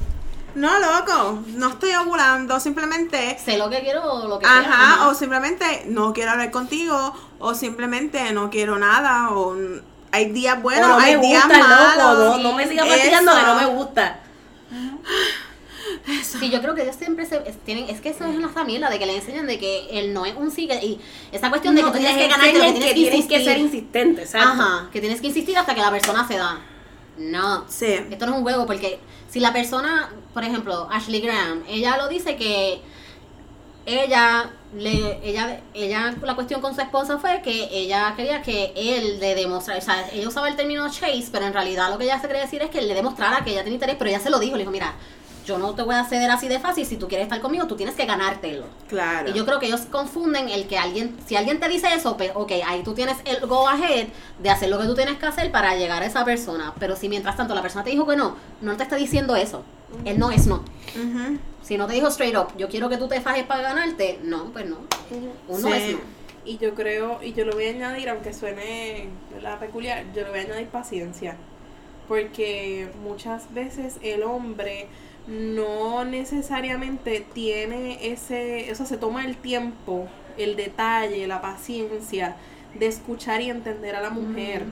[0.55, 4.61] No, loco, no estoy ovulando, simplemente Sé lo que quiero o lo que quiero.
[4.61, 9.57] Ajá, o simplemente no quiero hablar contigo, o simplemente no quiero nada, o
[10.11, 12.18] hay días buenos, no hay me días gusta, malos.
[12.18, 12.37] loco.
[12.37, 14.18] No, no me sigas fastidiando que no me gusta.
[16.24, 18.98] Sí, yo creo que ellos siempre se tienen, es que eso es una familia de
[18.98, 21.00] que le enseñan de que él no es un sí, y
[21.30, 23.59] esa cuestión de que tú tienes que ganarte, lo que tienes que, tienes que ser
[23.59, 24.48] insistente, exacto.
[24.48, 26.61] Ajá, que tienes que insistir hasta que la persona se da.
[27.18, 27.64] No.
[27.68, 27.94] Sí.
[28.11, 28.98] Esto no es un juego porque
[29.28, 32.80] si la persona, por ejemplo, Ashley Graham, ella lo dice que
[33.84, 39.18] ella le ella ella la cuestión con su esposa fue que ella quería que él
[39.20, 42.20] le demostrara, o sea, ella usaba el término chase, pero en realidad lo que ella
[42.20, 44.30] se quiere decir es que él le demostrara que ella tenía interés, pero ella se
[44.30, 44.94] lo dijo, le dijo, mira,
[45.45, 47.76] yo no te voy a ceder así de fácil, si tú quieres estar conmigo, tú
[47.76, 48.64] tienes que ganártelo.
[48.88, 49.30] Claro.
[49.30, 52.30] Y yo creo que ellos confunden el que alguien, si alguien te dice eso, pues,
[52.34, 55.51] ok, ahí tú tienes el go ahead de hacer lo que tú tienes que hacer
[55.51, 56.72] para llegar a esa persona.
[56.78, 59.62] Pero si mientras tanto la persona te dijo que no, no te está diciendo eso.
[60.05, 60.62] El no es no.
[61.62, 64.47] Si no te dijo straight up, yo quiero que tú te fajes para ganarte, no,
[64.53, 64.78] pues no.
[65.49, 65.74] Un no Sí.
[65.74, 65.99] es no.
[66.45, 69.61] Y yo creo, y yo lo voy a añadir, aunque suene ¿verdad?
[69.61, 71.36] peculiar, yo le voy a añadir paciencia.
[72.09, 74.88] Porque muchas veces el hombre
[75.27, 82.37] no necesariamente tiene ese, o sea, se toma el tiempo, el detalle, la paciencia
[82.79, 84.64] de escuchar y entender a la mujer.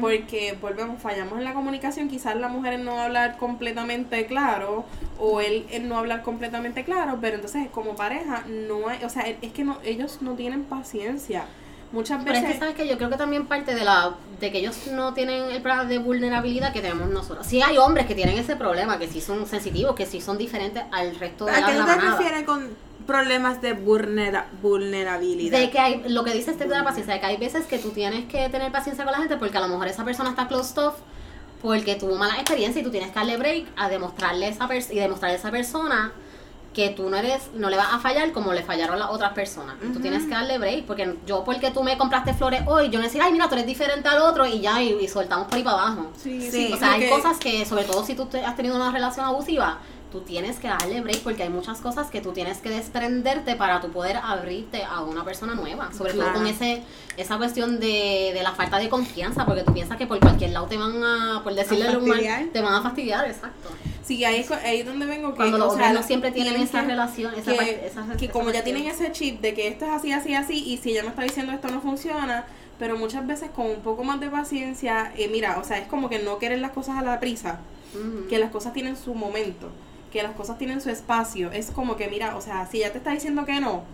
[0.00, 4.84] Porque volvemos, fallamos en la comunicación, quizás la mujer en no hablar completamente claro
[5.18, 9.22] o él en no hablar completamente claro, pero entonces como pareja no hay, o sea,
[9.22, 11.46] es que no ellos no tienen paciencia.
[11.90, 14.52] Muchas Pero es veces que sabes que yo creo que también parte de la de
[14.52, 17.46] que ellos no tienen el problema de vulnerabilidad que tenemos nosotros.
[17.46, 20.84] Sí hay hombres que tienen ese problema, que sí son sensitivos, que sí son diferentes
[20.92, 22.16] al resto de ¿A la, qué tú la te manada.
[22.18, 22.68] refieres con
[23.06, 25.58] problemas de vulnera- vulnerabilidad?
[25.58, 27.78] De que hay, lo que dice este de la paciencia, de que hay veces que
[27.78, 30.46] tú tienes que tener paciencia con la gente porque a lo mejor esa persona está
[30.46, 30.96] closed off
[31.62, 34.90] porque tuvo mala experiencia y tú tienes que darle break a demostrarle a esa pers
[34.90, 36.12] y demostrarle a esa persona
[36.78, 39.74] que tú no eres, no le vas a fallar como le fallaron las otras personas.
[39.82, 42.98] Y Tú tienes que darle break, porque yo porque tú me compraste flores hoy, yo
[43.00, 45.56] no decir, ay mira, tú eres diferente al otro y ya, y, y soltamos por
[45.56, 46.12] ahí para abajo.
[46.16, 48.76] sí, Sí, sí, O sea, hay cosas que, sobre todo si tú te- has tenido
[48.76, 49.78] una relación abusiva,
[50.10, 53.80] tú tienes que darle break porque hay muchas cosas que tú tienes que desprenderte para
[53.80, 55.92] tú poder abrirte a una persona nueva.
[55.92, 56.30] Sobre Claro.
[56.32, 56.82] todo con ese
[57.16, 60.66] esa cuestión de, de la falta de confianza, porque tú piensas que por cualquier lado
[60.66, 62.20] te van a, por decirle algo mal,
[62.52, 63.68] te van a fastidiar, exacto.
[64.02, 66.30] Sí, ahí es, ahí es donde vengo que Cuando los o hombres sea, no siempre
[66.30, 69.68] tienen esa relación, esa que, esa- que esa como ya tienen ese chip de que
[69.68, 72.46] esto es así, así, así, y si ella me está diciendo esto no funciona,
[72.78, 76.08] pero muchas veces con un poco más de paciencia, eh, mira, o sea, es como
[76.08, 77.58] que no querer las cosas a la prisa,
[78.30, 79.68] que las cosas tienen su momento,
[80.12, 81.52] que las cosas tienen su espacio.
[81.52, 83.84] Es como que, mira, o sea, si ella te está diciendo que no,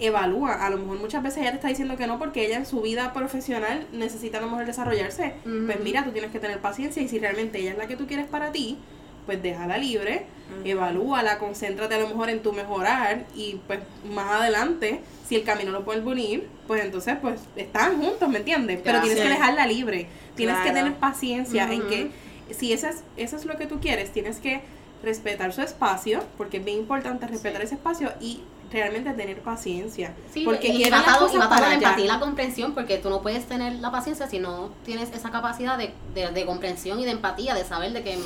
[0.00, 0.64] evalúa.
[0.64, 2.80] A lo mejor muchas veces ella te está diciendo que no porque ella en su
[2.80, 5.34] vida profesional necesita a lo mejor desarrollarse.
[5.44, 8.06] Pues mira, tú tienes que tener paciencia y si realmente ella es la que tú
[8.06, 8.78] quieres para ti,
[9.26, 10.26] pues déjala libre,
[10.64, 13.78] evalúala, concéntrate a lo mejor en tu mejorar y pues
[14.12, 18.80] más adelante, si el camino lo puedes unir, pues entonces pues están juntos, ¿me entiendes?
[18.82, 22.10] Pero tienes que dejarla libre, tienes que tener paciencia en que
[22.50, 24.62] si eso es, eso es lo que tú quieres, tienes que
[25.02, 30.14] respetar su espacio, porque es bien importante respetar ese espacio y realmente tener paciencia.
[30.32, 33.46] Sí, porque y y atado para la empatía y la comprensión, porque tú no puedes
[33.46, 37.54] tener la paciencia si no tienes esa capacidad de, de, de comprensión y de empatía,
[37.54, 38.18] de saber de que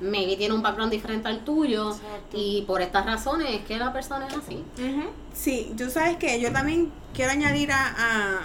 [0.00, 2.36] maybe tiene un background diferente al tuyo Exacto.
[2.36, 4.64] y por estas razones es que la persona es así.
[5.32, 8.40] Sí, tú sabes que yo también quiero añadir a, a,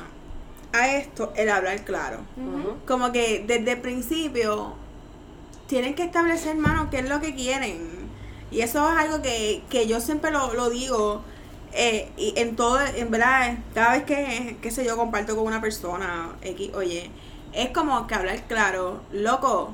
[0.73, 2.19] a esto el hablar claro.
[2.85, 4.75] Como que desde el principio
[5.67, 8.07] tienen que establecer, mano, qué es lo que quieren.
[8.51, 11.21] Y eso es algo que, que yo siempre lo, lo digo.
[11.73, 15.59] eh, y en todo, en verdad, cada vez que, qué sé yo, comparto con una
[15.61, 17.11] persona, X, oye,
[17.53, 19.73] es como que hablar claro, loco,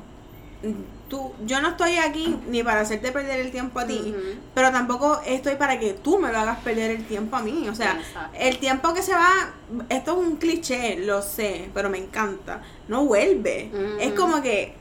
[1.10, 4.14] tú, yo no estoy aquí ni para hacerte perder el tiempo a ti,
[4.56, 7.68] pero tampoco estoy para que tú me lo hagas perder el tiempo a mí.
[7.70, 8.38] O sea, Exacto.
[8.40, 9.54] el tiempo que se va,
[9.90, 12.62] esto es un cliché, lo sé, pero me encanta.
[12.88, 13.70] No vuelve.
[14.00, 14.76] Es como que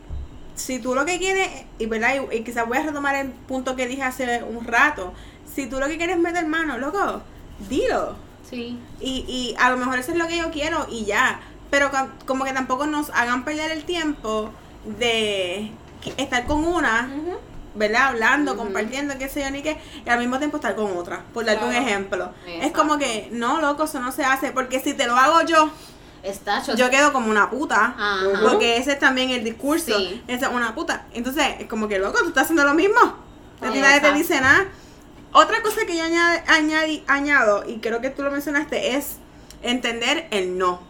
[0.55, 1.48] si tú lo que quieres,
[1.78, 5.12] y verdad, y, y quizás voy a retomar el punto que dije hace un rato,
[5.55, 7.22] si tú lo que quieres es meter mano, loco,
[7.68, 8.16] dilo.
[8.48, 8.78] Sí.
[9.00, 11.40] Y, y a lo mejor eso es lo que yo quiero y ya.
[11.70, 11.90] Pero
[12.26, 14.50] como que tampoco nos hagan perder el tiempo
[14.98, 15.72] de
[16.18, 17.11] estar con una.
[17.74, 18.09] ¿verdad?
[18.09, 21.44] Hablando, compartiendo, qué sé yo, ni qué, y al mismo tiempo estar con otra, por
[21.44, 22.30] darte un ejemplo.
[22.46, 25.70] Es como que, no, loco, eso no se hace, porque si te lo hago yo,
[26.76, 27.94] Yo quedo como una puta.
[27.98, 28.40] Ajá.
[28.48, 29.96] Porque ese es también el discurso.
[29.98, 30.22] Sí.
[30.28, 31.06] Esa es una puta.
[31.12, 33.00] Entonces, es como que, loco, tú estás haciendo lo mismo.
[33.80, 34.66] Nadie te dice nada.
[35.32, 39.16] Otra cosa que yo añade- añado, y creo que tú lo mencionaste, es
[39.62, 40.80] entender el no.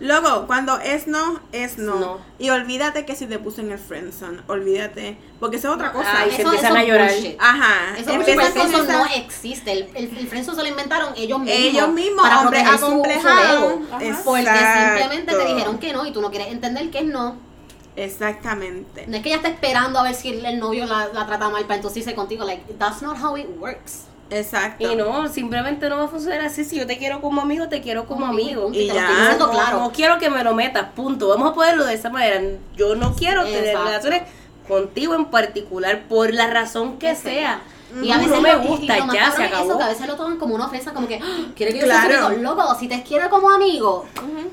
[0.00, 1.98] Loco, cuando es no, es no.
[1.98, 2.18] No.
[2.38, 5.18] Y olvídate que si te puse en el friendzone, olvídate.
[5.38, 6.08] Porque eso es otra cosa.
[6.14, 7.10] Ay, Eso- se empiezan eso a es llorar.
[7.12, 7.36] bullshit.
[7.40, 7.98] Ajá.
[7.98, 9.72] Eso, Empiezas porque con eso esa- no existe.
[9.72, 11.58] El, el, el friendzone se lo inventaron ellos mismos.
[11.58, 13.74] Ellos mismos, para hombres acomplejados.
[14.24, 17.36] Porque simplemente te dijeron que no y tú no quieres entender que es no.
[17.96, 19.06] Exactamente.
[19.06, 21.48] No es que ella está esperando a ver si el, el novio la, la trata
[21.50, 22.44] mal para entonces irse contigo.
[22.44, 24.04] Like, that's not how it works.
[24.30, 24.90] Exacto.
[24.90, 26.64] Y no, simplemente no va a funcionar así.
[26.64, 29.36] Si yo te quiero como amigo, te quiero como Como amigo, y te ya.
[29.38, 29.78] No, claro.
[29.80, 31.28] no quiero que me lo metas, punto.
[31.28, 32.40] Vamos a ponerlo de esa manera.
[32.76, 34.22] Yo no quiero tener relaciones
[34.68, 37.60] contigo en particular por la razón que sea.
[38.04, 39.78] Y a veces no me gusta, lo ya se eso, acabó.
[39.78, 42.08] que a veces lo toman como una ofensa, como que "Ah, quiere que yo Claro.
[42.08, 42.42] sea amigo.
[42.42, 44.04] Loco, si te quiere como amigo,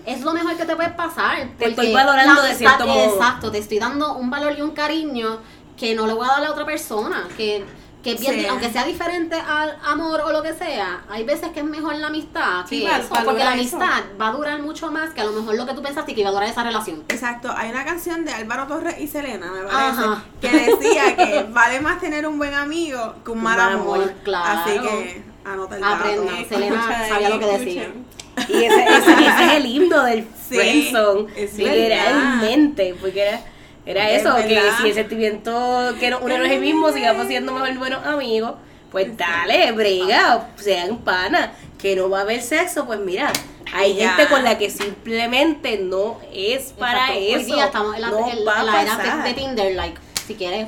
[0.08, 1.48] es lo mejor que te puede pasar.
[1.60, 3.04] Te estoy valorando de cierto modo.
[3.14, 5.38] Exacto, te estoy dando un valor y un cariño
[5.78, 7.28] que no le voy a dar a la otra persona.
[7.38, 7.64] Que,
[8.04, 8.46] que es bien- Sí.
[8.46, 12.08] aunque sea diferente al amor o lo que sea, hay veces que es mejor la
[12.08, 13.78] amistad que Sí, eso, porque la eso.
[13.78, 16.22] amistad va a durar mucho más que a lo mejor lo que tú pensaste que
[16.22, 17.04] iba a durar esa relación.
[17.10, 20.24] Exacto, hay una canción de Álvaro Torres y Selena, me parece, Ajá.
[20.40, 23.98] que decía que vale más tener un buen amigo que un mal mal amor.
[23.98, 24.62] amor, claro.
[24.62, 26.04] Así que anota el dato.
[26.50, 27.82] Selena sabía lo que decía.
[27.84, 28.08] escuchen.
[28.50, 31.28] Y ese, ese- ese es el himno del Sí, friendzone.
[31.36, 32.96] es literalmente.
[33.02, 33.42] Porque era,
[33.88, 37.28] era Es eso, que si el sentimiento que no, uno no es el mismo, sigamos
[37.28, 38.56] siendo mejor buenos amigos,
[38.92, 41.50] pues dale, brega, sean panas.
[41.78, 43.32] Que no va a haber sexo, pues mira,
[43.72, 44.14] hay Ya.
[44.14, 47.20] gente con la que simplemente no es para Exacto.
[47.20, 47.38] eso.
[47.38, 49.24] Hoy día estamos en la, no en va la- era pasar.
[49.24, 50.68] de, de Tinder, like, si quieres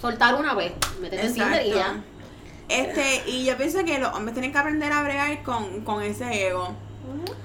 [0.00, 2.02] soltar una vez, métete en Tinder y ya.
[2.68, 6.48] Este, y yo pienso que los hombres tienen que aprender a bregar con, con ese
[6.48, 6.74] ego.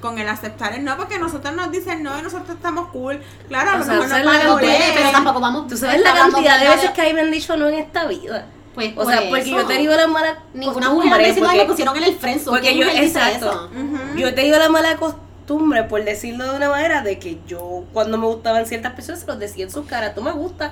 [0.01, 3.21] Con el aceptar el no, porque nosotros nos dicen no y nosotros estamos cool.
[3.47, 4.81] Claro, a lo sea, mejor ¿sabes no bien.
[4.95, 7.55] pero tampoco vamos Tú sabes la cantidad de veces que a mí me han dicho
[7.57, 8.47] no en esta vida.
[8.73, 9.67] Pues, O sea, por porque yo eso.
[9.67, 12.57] te digo la mala Ninguna costumbre, mujer dice porque- que pusieron en el friendzone.
[12.57, 13.47] porque ¿Qué yo- exacto.
[13.47, 13.69] eso?
[13.73, 14.17] Ujú.
[14.17, 18.17] Yo he tenido la mala costumbre, por decirlo de una manera, de que yo cuando
[18.17, 20.71] me gustaban ciertas personas se los decía en su cara, tú me gustas.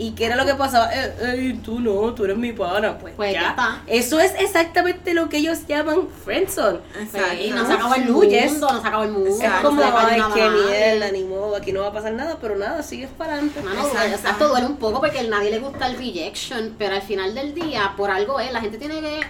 [0.00, 0.90] ¿Y qué era lo que pasaba?
[0.94, 2.96] Eh, eh, tú no, tú eres mi pana.
[2.98, 3.40] Pues, Pues ya.
[3.42, 3.82] ya está.
[3.86, 6.78] Eso es exactamente lo que ellos llaman friendzone.
[7.00, 7.28] Exacto.
[7.36, 9.30] Sí, no se No acabó el mundo, no se acabó el mundo.
[9.42, 12.82] Es como, ay, qué mierda, ni modo, aquí no va a pasar nada, pero nada,
[12.82, 13.60] sigues para adelante.
[13.60, 13.98] Mano, Exacto.
[13.98, 17.34] duele, exacto, duele un poco porque a nadie le gusta el rejection, pero al final
[17.34, 19.20] del día, por algo es, la gente tiene que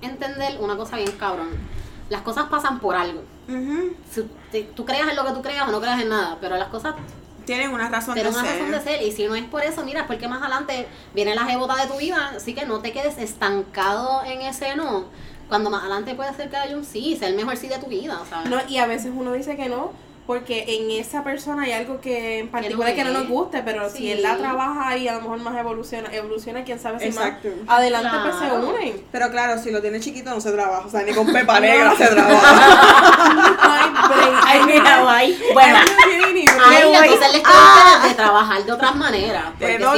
[0.00, 1.48] entender una cosa bien cabrón.
[2.08, 3.22] Las cosas pasan por algo.
[4.52, 6.68] Te- tú creas en lo que tú creas o no creas en nada, pero las
[6.68, 6.94] cosas
[7.44, 8.58] Tienen una razón tienen de una ser.
[8.58, 9.02] razón de ser.
[9.02, 11.98] Y si no es por eso, mira, porque más adelante viene la jebota de tu
[11.98, 15.04] vida, así que no te quedes estancado en ese no.
[15.48, 17.86] Cuando más adelante puede ser que haya un sí, ser el mejor sí de tu
[17.86, 18.50] vida, ¿sabes?
[18.50, 19.92] No, y a veces uno dice que no,
[20.26, 23.98] porque en esa persona hay algo que en particular que no, nos guste, pero Sí.
[23.98, 27.48] si él la trabaja y a lo mejor más evoluciona, evoluciona, quién sabe si Exacto.
[27.66, 29.04] más adelante pues se unen.
[29.12, 30.86] Pero claro, si lo tiene chiquito no se trabaja.
[30.86, 33.20] O sea, ni con pepa negra se trabaja.
[34.46, 35.38] Ay, mira, guay.
[35.52, 36.96] Bueno, no Ay, voy.
[36.96, 39.44] entonces les que de trabajar de otras maneras.
[39.58, 39.94] Te porque toca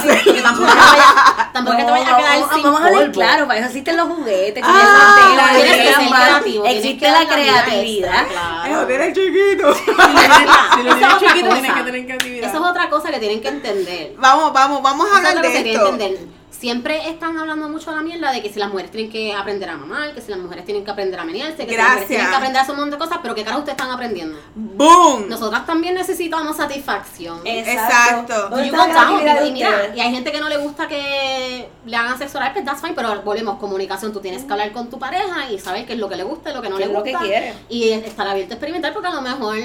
[0.00, 3.12] si tampoco te vayas, tampoco que te vayas a quedar vamos, sin vamos a polvo.
[3.12, 8.26] claro, para eso existen los juguetes, Ah, tienes que ser creativo, tienes existe la creatividad.
[8.70, 9.74] Eso tiene chiquito.
[9.74, 11.60] Si lo Esa tienes es otra chiquito, cosa.
[11.60, 12.48] tienes que tener creatividad.
[12.50, 14.14] Eso es otra cosa que tienen que entender.
[14.18, 16.37] Vamos, vamos, vamos a hablar de tienen esto.
[16.58, 19.68] Siempre están hablando mucho de la mierda de que si las mujeres tienen que aprender
[19.70, 22.08] a mamar, que si las mujeres tienen que aprender a menearse, que si las mujeres
[22.08, 24.36] tienen que aprender a hacer un montón de cosas, pero ¿qué cara ustedes están aprendiendo?
[24.56, 25.28] ¡Boom!
[25.28, 27.40] Nosotras también necesitamos satisfacción.
[27.44, 28.34] Exacto.
[28.34, 30.40] You ¿Dónde está go la down, creatividad de y, y mira, y hay gente que
[30.40, 34.18] no le gusta que le hagan sexo oral, pues that's fine, pero volvemos, comunicación, tú
[34.18, 36.54] tienes que hablar con tu pareja y saber qué es lo que le gusta y
[36.54, 37.20] lo que no ¿Qué le lo gusta.
[37.20, 37.54] que quiere?
[37.68, 39.56] Y estar abierto a experimentar porque a lo mejor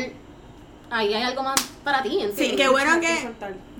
[0.91, 2.37] ahí hay algo más para ti, ¿entiendes?
[2.37, 3.31] Sí, qué bueno que.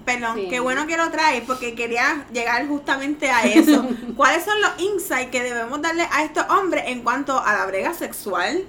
[0.05, 0.47] Perdón, Sí.
[0.49, 3.87] qué bueno que lo traes porque quería llegar justamente a eso.
[4.15, 7.93] ¿Cuáles son los insights que debemos darle a estos hombres en cuanto a la brega
[7.93, 8.63] sexual?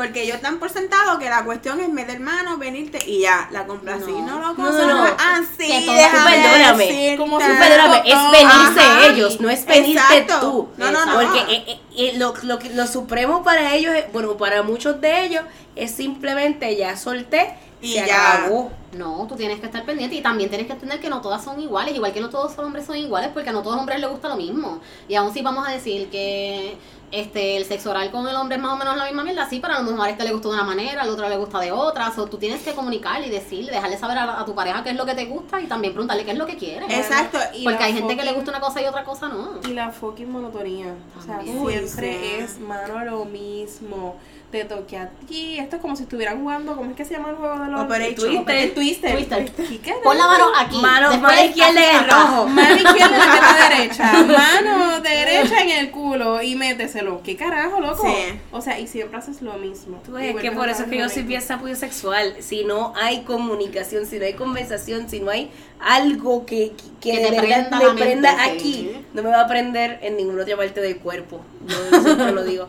[0.00, 3.66] Porque ellos dan por sentado que la cuestión es meter mano, venirte y ya, la
[3.66, 4.10] compra así.
[4.10, 4.26] No.
[4.26, 5.16] No, loco, No, no, no.
[5.58, 6.84] Que Perdóname.
[6.86, 7.16] decirte.
[7.18, 8.30] Como si Perdóname, es Ajá.
[8.30, 10.40] venirse ellos, no es venirte Exacto.
[10.40, 10.68] tú.
[10.78, 11.12] No, no, no.
[11.14, 15.00] Porque eh, eh, eh, lo, lo, que- lo supremo para ellos, es- bueno, para muchos
[15.00, 15.42] de ellos,
[15.76, 18.34] es simplemente ya solté Y se ya.
[18.38, 18.72] acabó.
[18.92, 21.60] No, tú tienes que estar pendiente y también tienes que entender que no todas son
[21.60, 24.00] iguales, igual que no todos los hombres son iguales, porque a no todos los hombres
[24.00, 24.80] les gusta lo mismo.
[25.08, 26.76] Y aún si vamos a decir que
[27.10, 29.60] este el sexo oral con el hombre es más o menos la misma mierda, sí,
[29.60, 31.58] pero a lo mejor a este le gusta de una manera, al otro le gusta
[31.60, 32.12] de otra.
[32.16, 34.96] O tú tienes que comunicar y decirle, dejarle saber a, a tu pareja qué es
[34.96, 36.86] lo que te gusta y también preguntarle qué es lo que quiere.
[36.86, 37.38] Exacto.
[37.54, 39.60] Y Porque hay gente que le gusta una cosa y otra cosa no.
[39.68, 40.94] Y la fucking monotonía.
[41.18, 42.42] O sea, siempre sí.
[42.42, 44.16] es mano lo mismo.
[44.50, 45.58] Te toqué a ti.
[45.60, 46.74] Esto es como si estuvieran jugando.
[46.74, 48.14] ¿Cómo es que se llama el juego de los Operation.
[48.44, 48.56] Twister?
[48.56, 49.12] El Twister.
[49.14, 49.72] Twister.
[49.72, 50.76] ¿Y qué Pon la mano aquí.
[50.78, 52.16] Mano, después mano izquierda acá.
[52.16, 52.46] rojo.
[52.48, 53.18] Mano izquierda en
[53.60, 54.12] la derecha.
[54.24, 56.42] Mano derecha en el culo.
[56.42, 57.22] Y méteselo.
[57.22, 58.04] ¿Qué carajo, loco?
[58.04, 58.38] Sí.
[58.50, 60.02] O sea, y siempre haces lo mismo.
[60.04, 62.34] Tú es que por eso es que yo soy bien apoyo sexual.
[62.40, 67.20] Si no hay comunicación, si no hay conversación, si no hay algo que, que, Que
[67.24, 68.50] de verdad me prenda sí.
[68.50, 71.40] aquí, no me va a prender en ninguna otra parte del cuerpo.
[71.66, 72.68] Yo siempre lo digo.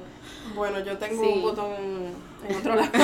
[0.55, 1.29] Bueno, yo tengo Sí.
[1.35, 1.71] un botón
[2.47, 2.89] en otro lado.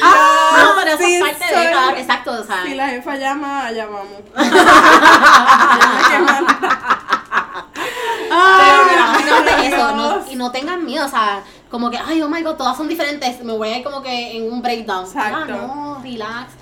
[0.00, 3.16] No, pero eso sí, es parte soy- de claro, exacto, o sea, Si la jefa
[3.16, 4.34] llama, manda.
[9.16, 12.54] Pero eso, no- y no tengan miedo, o sea, como que, ay, oh my god,
[12.56, 15.04] todas son diferentes, me voy a ir como que en un breakdown.
[15.06, 15.38] Exacto.
[15.40, 16.52] Ah, no, relax.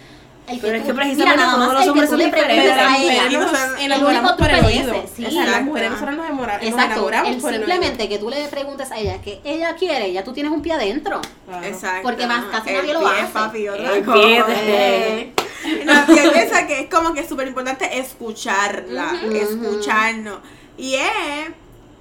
[0.49, 2.73] El Pero es que precisamente mira, nada todos los hombres son diferentes.
[2.73, 3.23] a Las ella.
[3.23, 5.65] mujeres nos El enamoramos Exacto.
[5.65, 9.21] mujeres nosotros nos, nos enamoramos el por el simplemente que tú le preguntes a ella
[9.23, 11.21] que ella quiere, ya tú tienes un pie adentro.
[11.47, 11.65] Claro.
[11.67, 12.03] Exacto.
[12.03, 13.33] Porque más casi El nadie lo hace.
[13.33, 15.33] papi, otra El pie.
[15.85, 19.37] No, hay veces que es como que es súper importante escucharla, Ujú.
[19.37, 20.39] escucharnos.
[20.77, 21.03] Y es,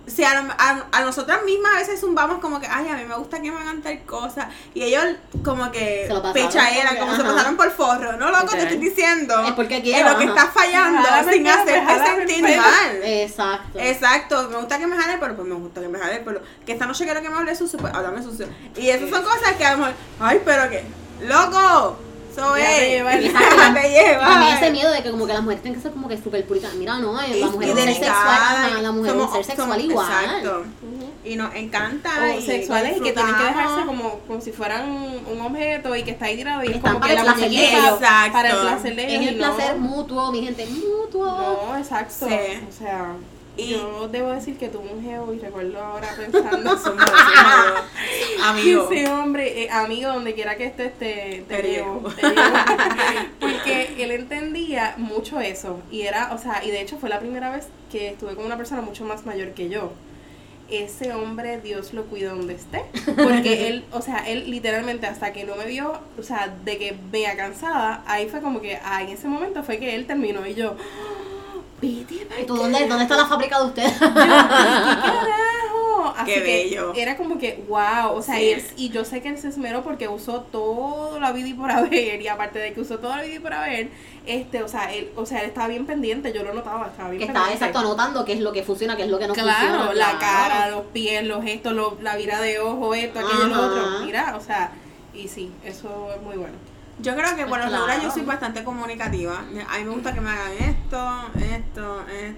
[0.08, 3.16] si a, a, a nosotras mismas a veces zumbamos como que, ay, a mí me
[3.16, 4.50] gusta que me hagan tal cosa.
[4.74, 5.04] Y ellos
[5.44, 8.14] como que pichaeran, como se pasaron por forro.
[8.18, 9.44] No, loco, te estoy diciendo.
[9.46, 13.02] Es porque quiero, lo que estás fallando Jálame sin hacerte sentir mal.
[13.04, 13.80] Exacto.
[13.80, 16.24] Exacto, me gusta que me jale el pelo, pues me gusta que me jale el
[16.24, 16.42] pelo.
[16.66, 18.48] Que esta noche quiero que me hable sucio, pues háblame sucio.
[18.76, 20.84] Y esas son cosas que a lo mejor, ay, pero que,
[21.22, 21.98] loco,
[22.32, 23.74] eso Ya te es, lleva Exacto.
[23.82, 24.28] te lleva.
[24.28, 26.46] También ese miedo de que como que las mujeres tienen que ser como que súper
[26.46, 26.76] puritanas.
[26.76, 30.08] Mira, no, la mujer es ser sexual, la mujer Somos- ser sexual igual.
[30.26, 30.66] Exacto.
[31.24, 32.10] Y nos encanta.
[32.24, 36.04] O y sexuales y que tienen que dejarse como, como si fueran un, objeto y
[36.04, 38.00] que está ahí tirado y es Están como para que el la placer de ellos.
[38.32, 41.26] Para el placer de ellos Es el placer mutuo, mi gente, mutuo.
[41.26, 42.28] No, exacto.
[42.28, 42.36] Sí.
[42.70, 43.14] O sea,
[43.58, 46.78] Y- yo debo decir que tuve un geo y recuerdo ahora pensando.
[46.78, 47.04] Somos
[48.44, 48.92] amigos.
[48.92, 51.96] Ese hombre, eh, amigo, donde quiera que estés, te, te Te llevo.
[51.98, 52.10] llevo.
[52.10, 52.42] te llevo.
[53.40, 55.80] Porque él entendía mucho eso.
[55.92, 58.58] Y era, o sea, y de hecho fue la primera vez que estuve con una
[58.58, 59.92] persona mucho más mayor que yo.
[60.70, 62.86] Ese hombre, Dios lo cuida donde esté.
[63.22, 66.96] Porque él, o sea, él literalmente hasta que no me vio, o sea, de que
[67.12, 70.54] vea cansada, ahí fue como que, ah, en ese momento fue que él terminó y
[70.56, 71.21] yo, "Ah,
[71.82, 73.92] vete ¿Y tú dónde, dónde está la fábrica de ustedes?
[73.94, 76.14] ¿qué carajo?
[76.18, 76.94] Así Qué que bello.
[76.96, 78.14] Era como que, wow.
[78.14, 78.44] O sea, Sí.
[78.44, 81.54] y, él- y yo sé que él se esmeró porque usó toda la vida y
[81.54, 82.22] por haber.
[82.22, 83.90] Y aparte de que usó toda la vida y por haber,
[84.26, 86.34] este, o sea, él, o sea, él estaba bien pendiente.
[86.34, 87.66] Yo lo notaba, estaba bien que estaba pendiente.
[87.66, 89.94] exacto anotando qué es lo que funciona, qué es lo que no Claro, funciona.
[89.94, 90.20] la claro.
[90.20, 93.66] cara, los pies, los gestos, lo- la vira de ojo, esto, aquello, lo Ajá.
[93.68, 94.06] otro.
[94.06, 94.72] Mira, o sea,
[95.14, 96.54] y sí, eso es muy bueno.
[97.02, 97.86] Yo creo que por lo Claro.
[97.88, 99.40] regular yo soy bastante comunicativa.
[99.70, 102.38] A mí me gusta que me hagan esto, esto, esto.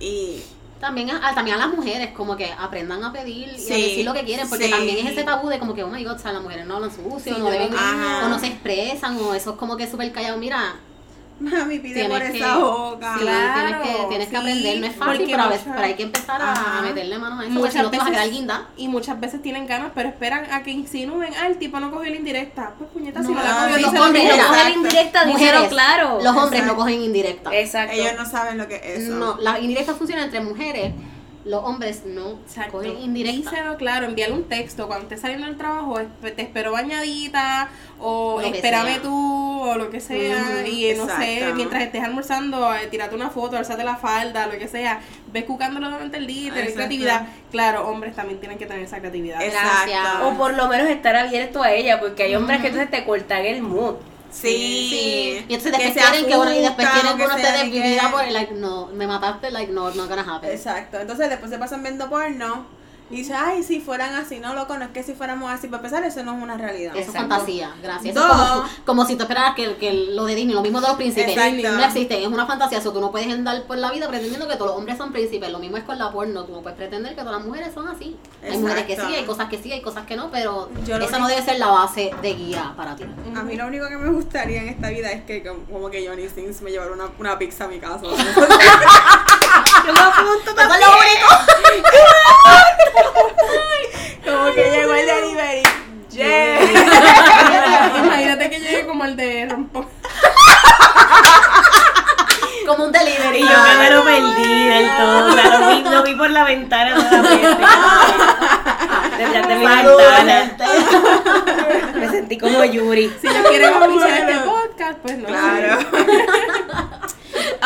[0.00, 0.42] Y
[0.80, 4.14] También a, también a las mujeres, como que aprendan a pedir y a decir lo
[4.14, 4.70] que quieren, porque sí.
[4.70, 6.76] también es ese tabú de como que, oh my god, o sea, las mujeres no
[6.76, 10.12] hablan sucio, Sí, no deben, o no se expresan, o eso es como que súper
[10.12, 10.38] callado.
[10.38, 10.76] Mira,
[11.40, 13.14] mami pide Tienes por que- esa boca.
[13.14, 15.94] sí, Claro, tienes que, tienes que aprender, no es fácil, porque pero, muchas- pero hay
[15.94, 16.82] que empezar a, Ajá.
[16.82, 18.66] meterle manos a eso, porque Muchas si no te vas a quedar guinda.
[18.76, 22.10] Y muchas veces tienen ganas, pero esperan a que insinúen, ah, el tipo no cogió
[22.10, 22.74] la indirecta.
[22.78, 24.70] Pues puñeta, si No, no la no, cogió, los lo hombres no no coge la
[24.70, 26.08] indirecta, Mujeres, claro.
[26.22, 26.66] Los hombres Exacto.
[26.66, 27.54] no cogen indirecta.
[27.56, 27.92] Exacto.
[27.94, 29.14] Ellos no saben lo que es eso.
[29.14, 30.92] No, la indirecta funciona entre mujeres,
[31.44, 32.72] los hombres no Exacto.
[32.72, 33.50] cogen indirecta.
[33.50, 37.68] Díselo claro, envíale un texto cuando estés saliendo del trabajo, esp- te espero bañadita,
[38.00, 39.02] o Lo espérame sea.
[39.02, 43.56] tú, o lo que sea, y no sé, mientras estés almorzando, eh, tírate una foto,
[43.56, 45.00] alzate la falda, lo que sea,
[45.32, 46.76] ves cucándolo durante el día, tener Exacto.
[46.76, 47.26] creatividad.
[47.50, 49.40] Claro, hombres también tienen que tener esa creatividad.
[49.42, 50.28] Exacto.
[50.28, 53.44] O por lo menos estar abierto a ella, porque hay hombres que entonces te cortan
[53.46, 53.94] el mood.
[54.30, 54.88] Sí.
[54.90, 55.46] Sí.
[55.48, 58.08] Y entonces después se quieren que uno, y después quieren que uno esté desvivida que-
[58.08, 60.50] por like, no, me mataste, like, no, not gonna happen.
[60.50, 61.00] Exacto.
[61.00, 62.66] Entonces después se pasan viendo porno
[63.10, 65.78] Y dice, ay, si fueran así, no, loco, no es que si fuéramos así, para
[65.78, 66.94] empezar, eso no es una realidad.
[66.94, 68.14] Eso es fantasía, gracias.
[68.14, 70.88] Eso es como, como si tú esperaras que, que lo de Disney, lo mismo de
[70.88, 71.72] los príncipes, Exacto.
[71.72, 72.78] no existe, es una fantasía.
[72.78, 75.50] Eso tú no puedes andar por la vida pretendiendo que todos los hombres son príncipes.
[75.50, 77.88] Lo mismo es con la porno, tú no puedes pretender que todas las mujeres son
[77.88, 78.16] así.
[78.42, 81.18] Hay mujeres que sí, hay cosas que sí, hay cosas que no, pero Yo esa
[81.18, 83.04] no debe ser la base de guía para ti.
[83.34, 86.06] A mí lo único que me gustaría en esta vida es que como, como que
[86.06, 88.02] Johnny Sins me llevara una, una pizza a mi casa.
[89.86, 90.86] Yo me apunto Eso es lo
[94.24, 95.62] Como que llegó el delivery.
[96.10, 96.58] Yeah.
[98.04, 99.86] Imagínate que llegue como el de Rompo.
[102.66, 103.38] Como un delivery.
[103.38, 103.48] Y yo
[103.78, 105.28] me lo perdí del todo.
[105.28, 107.64] Lo vi, lo vi por la ventana nuevamente.
[109.18, 110.56] Detrás de mi ventana.
[111.94, 113.12] Me sentí como Yuri.
[113.20, 114.04] Si ellos quieren Bueno.
[114.04, 115.26] este podcast, pues no.
[115.28, 115.78] Claro.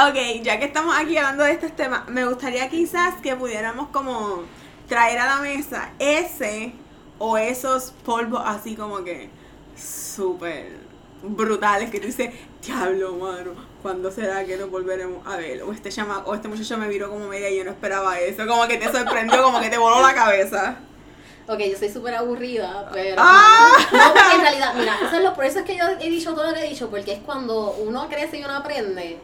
[0.09, 4.45] ok, ya que estamos aquí hablando de estos temas, me gustaría quizás que pudiéramos como
[4.93, 6.75] traer a la mesa ese
[7.19, 9.31] o esos polvos así como que
[9.75, 10.77] súper
[11.23, 15.63] brutales que tú dices, diablo, mano, ¿cuándo será que nos volveremos a ver?
[15.63, 18.47] O este chama, o este muchacho me viró como media y yo no esperaba eso,
[18.47, 20.77] como que te sorprendió, como que te voló la cabeza.
[21.49, 23.17] Ok, yo soy súper aburrida, pero...
[23.19, 23.71] Ah.
[23.93, 26.35] No, porque en realidad, mira, eso es lo, por eso es que yo he dicho
[26.35, 29.19] todo lo que he dicho, porque es cuando uno crece y uno aprende,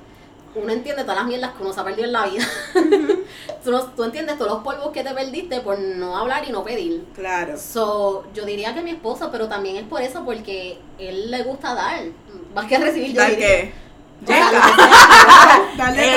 [0.54, 2.44] uno entiende todas las mierdas que uno se ha perdido en la vida.
[3.64, 6.64] tú, no- tú entiendes todos los polvos que te perdiste por no hablar y no
[6.64, 7.04] pedir.
[7.14, 7.56] Claro.
[7.58, 11.74] So, yo diría que mi esposo, pero también es por eso, porque él le gusta
[11.74, 12.00] dar,
[12.54, 13.14] más que recibir.
[13.14, 13.72] ¿Dar qué?
[15.76, 16.12] Dale.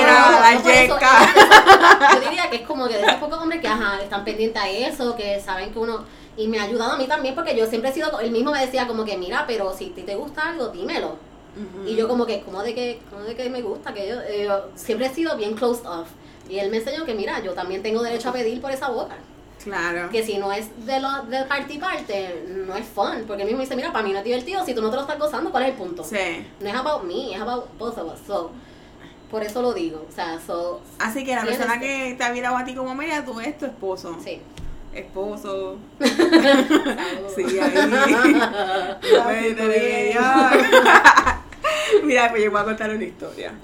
[2.14, 4.68] Yo diría que es como que de esos pocos hombres que ajá, están pendientes a
[4.68, 6.04] eso, que saben que uno.
[6.36, 8.18] Y me ha ayudado a mí también porque yo siempre he sido.
[8.20, 11.16] Él mismo me decía como que, mira, pero si te gusta algo, dímelo.
[11.86, 13.92] Y yo, como que, ¿cómo de que, cómo de que me gusta?
[13.92, 16.08] Que yo, eh, yo siempre he sido bien closed off.
[16.48, 19.16] Y él me enseñó que, mira, yo también tengo derecho a pedir por esa boca.
[19.62, 20.08] Claro.
[20.10, 23.24] Que si no es de, lo, de parte y parte, no es fun.
[23.26, 24.64] Porque él mismo dice, mira, para mí no es divertido.
[24.64, 26.02] Si tú no te lo estás gozando, ¿cuál es el punto?
[26.02, 26.46] Sí.
[26.60, 28.20] No es about me, es about both of us.
[28.26, 28.50] So,
[29.30, 30.04] por eso lo digo.
[30.08, 32.94] O sea, so, Así que la persona que- que te ha virado a ti como
[32.94, 34.16] media, tú es tu esposo.
[34.24, 34.40] sí.
[34.94, 35.78] Esposo.
[37.34, 37.74] Sí, ahí.
[40.12, 41.38] Allá.
[42.04, 43.52] Mira, pues yo voy a contar una historia.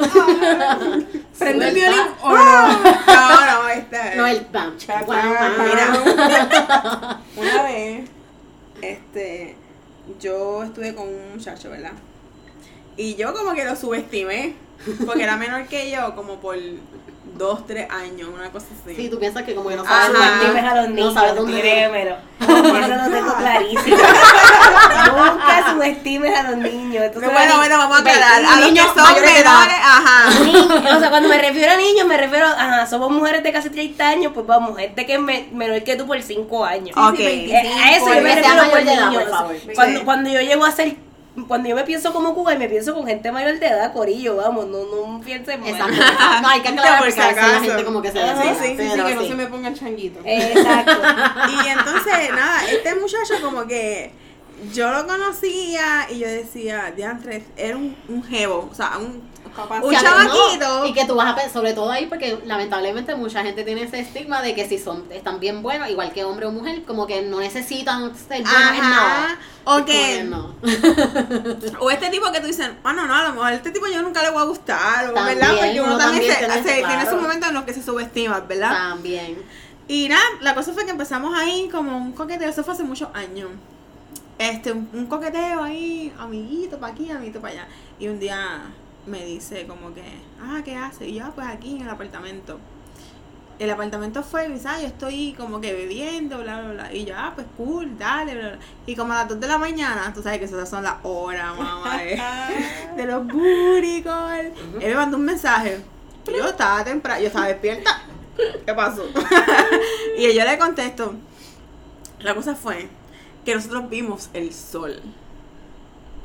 [1.38, 2.68] ¿Prende el violín o no?
[2.82, 4.46] No, no, esta No, el
[5.04, 5.20] guau.
[5.64, 8.08] Mira, una vez,
[8.82, 9.56] este,
[10.20, 11.92] yo estuve con un muchacho, ¿verdad?
[12.96, 14.54] Y yo como que lo subestimé,
[15.06, 16.56] porque era menor que yo, como por
[17.36, 18.96] dos, tres años, una cosa así.
[18.96, 20.06] Sí, tú piensas que como que no Ajá.
[20.06, 22.16] sabes Subestimes a los no niños, sabes dónde créemelo.
[22.40, 22.48] Eso
[22.96, 23.96] lo tengo clarísimo.
[25.16, 27.04] Nunca subestimes a los niños.
[27.04, 28.32] Entonces, bueno, bueno, vamos a aclarar.
[28.38, 29.52] A los que niños son mayores de edad.
[29.52, 30.44] menores, ajá.
[30.44, 33.70] Niños, o sea, cuando me refiero a niños, me refiero a, somos mujeres de casi
[33.70, 36.96] 30 años, pues vamos, gente que es me- menor que tú por 5 años.
[36.96, 37.18] Ok.
[37.20, 39.14] Eh, a eso yo me refiero por niños.
[39.14, 39.56] por favor.
[39.74, 40.96] Cuando, cuando yo llego a ser,
[41.46, 44.36] cuando yo me pienso como Cuba y me pienso con gente mayor de edad, corillo,
[44.36, 45.70] vamos, no, no piensen mal.
[45.70, 45.96] Exacto.
[46.42, 48.26] No, hay que Por aclarar porque a veces la gente como que se sí,
[48.60, 49.28] sí, Sí, pero que no sí.
[49.28, 50.20] se me ponga el changuito.
[50.24, 50.92] Exacto.
[51.64, 54.12] Y entonces, nada, este muchacho como que
[54.72, 59.22] yo lo conocía y yo decía, diantre, era un, un jevo, o sea, un,
[59.82, 63.64] Un no, y que tú vas a pensar, sobre todo ahí, porque lamentablemente mucha gente
[63.64, 66.84] tiene ese estigma de que si son están bien buenos, igual que hombre o mujer,
[66.84, 69.38] como que no necesitan ser buenos en nada.
[69.64, 70.54] O que, no.
[71.80, 74.02] o este tipo que tú dices, ah, no, no, a lo mejor este tipo yo
[74.02, 75.56] nunca le voy a gustar, o, También, ¿verdad?
[75.56, 77.10] Porque uno, uno también, se, tiene- se- tiene claro.
[77.10, 78.70] sus momentos en los que se subestima, ¿verdad?
[78.70, 79.42] También.
[79.88, 83.08] Y nada, la cosa fue que empezamos ahí como un coqueteo, eso fue hace muchos
[83.14, 83.50] años.
[84.38, 87.68] Este, un, un coqueteo ahí, amiguito para aquí, amiguito para allá.
[87.98, 88.60] Y un día
[89.08, 90.02] me dice como que,
[90.40, 91.08] ah, ¿qué hace?
[91.08, 92.58] Y yo, "Ah, pues aquí en el apartamento.
[93.58, 96.94] El apartamento fue, dice, ah, yo estoy como que bebiendo, bla, bla, bla.
[96.94, 98.58] Y yo, ah, pues cool, dale, bla, bla.
[98.86, 101.56] Y como a las 2 de la mañana, tú sabes que esas son las horas,
[101.58, 102.22] mamá, de,
[102.96, 103.26] de los
[104.04, 104.52] call.
[104.80, 105.80] Él me mandó un mensaje.
[106.26, 108.02] Yo estaba temprano, yo estaba despierta.
[108.64, 109.04] ¿Qué pasó?
[110.18, 111.14] y yo le contesto.
[112.20, 112.88] La cosa fue
[113.44, 115.00] que nosotros vimos el sol.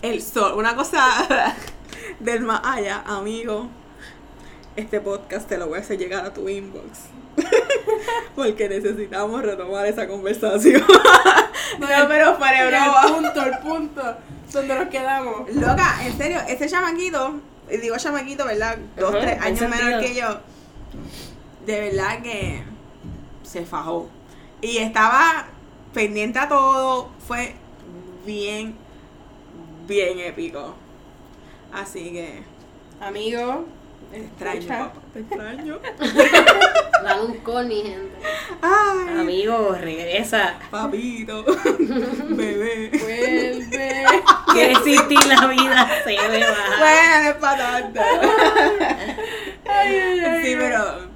[0.02, 0.54] El sol.
[0.58, 1.00] Una cosa
[2.20, 3.70] del más allá, amigo.
[4.76, 7.10] Este podcast te lo voy a hacer llegar a tu inbox.
[8.36, 10.82] Porque necesitamos retomar esa conversación.
[11.80, 14.18] no, pero para El punto, el punto
[14.52, 15.50] donde nos quedamos.
[15.54, 17.40] Loca, en serio, ese chamaquito,
[17.70, 18.78] y digo chamaquito, ¿verdad?
[18.98, 20.40] Dos, tres años menor que yo,
[21.66, 22.64] de verdad que
[23.44, 24.10] se fajó.
[24.62, 25.48] Y estaba
[25.94, 27.56] pendiente a todo, fue
[28.26, 28.76] bien,
[29.88, 30.76] bien épico.
[31.74, 32.44] Así que,
[33.02, 33.66] Amigo,
[34.12, 34.80] te extraño, escucha.
[34.80, 35.80] papá, te extraño.
[37.04, 38.16] Dale un call, mi gente.
[38.62, 40.56] Ay, Amigo, regresa.
[40.72, 41.44] Papito,
[42.30, 42.90] bebé.
[43.00, 44.06] Vuelve.
[44.54, 46.78] Que existir la vida se me baja.
[46.78, 48.00] Bueno, es para tanto.
[49.68, 50.46] Ay, ay, ay.
[50.46, 51.14] Sí, pero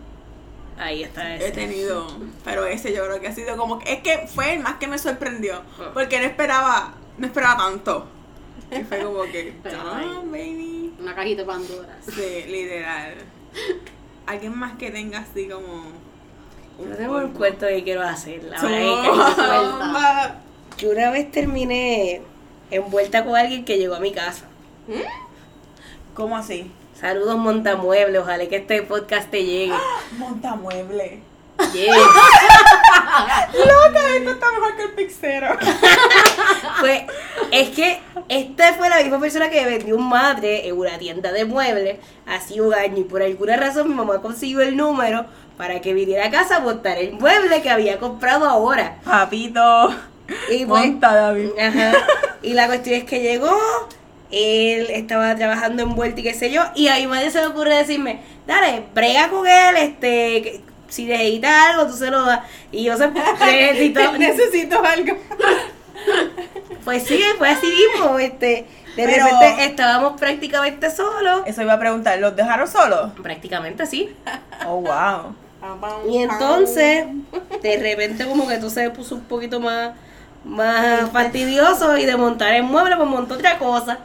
[0.80, 1.52] Ahí está he ese.
[1.52, 2.08] tenido.
[2.44, 3.78] Pero ese yo creo que ha sido como.
[3.78, 5.62] que- Es que fue el más que me sorprendió.
[5.94, 6.94] Porque no esperaba.
[7.20, 8.08] No esperaba tanto.
[8.72, 9.54] Y fue como que.
[9.66, 10.30] Ah, ay.
[10.30, 10.94] baby.
[11.00, 11.98] Una cajita de Pandora.
[12.02, 13.14] Sí, literal.
[14.26, 15.84] Alguien más que tenga así como.
[16.80, 18.44] Yo tengo un cuento que quiero hacer.
[18.44, 20.36] La verdad
[20.76, 22.22] que yo una vez terminé
[22.70, 24.46] envuelta con alguien que llegó a mi casa.
[26.14, 26.72] ¿Cómo así?
[26.94, 29.74] Saludos Montamueble, ojalá que este podcast te llegue.
[30.18, 31.20] Montamueble.
[31.74, 31.96] Yeah.
[33.54, 35.58] Loca, esto está mejor que el pixero.
[36.80, 37.04] Pues
[37.52, 38.00] es que
[38.30, 41.98] esta fue la misma persona que vendió un madre en una tienda de muebles
[42.28, 45.26] hace un año y por alguna razón mi mamá consiguió el número
[45.58, 48.98] para que viniera a casa a montar el mueble que había comprado ahora.
[49.04, 49.90] Papito.
[50.52, 51.50] Y pues, Monta, David.
[51.60, 51.94] Ajá.
[52.44, 53.58] Y la cuestión es que llegó,
[54.32, 57.48] él estaba trabajando en vuelta y qué sé yo, y a mi madre se le
[57.48, 62.42] ocurre decirme, dale, brega con él, este, si necesita algo, tú se lo das.
[62.72, 63.10] Y yo se
[63.46, 65.18] necesito, Necesito algo.
[66.86, 68.66] pues sí, fue así mismo, este,
[68.96, 71.42] de Pero- repente estábamos prácticamente solos.
[71.46, 73.12] Eso iba a preguntar, ¿los dejaron solos?
[73.22, 74.16] Prácticamente sí.
[74.66, 75.36] Oh, wow.
[76.10, 77.06] Y entonces,
[77.62, 79.92] de repente como que tú se puso un poquito más,
[80.46, 83.98] más fastidioso y de montar el mueble, pues montó otra cosa.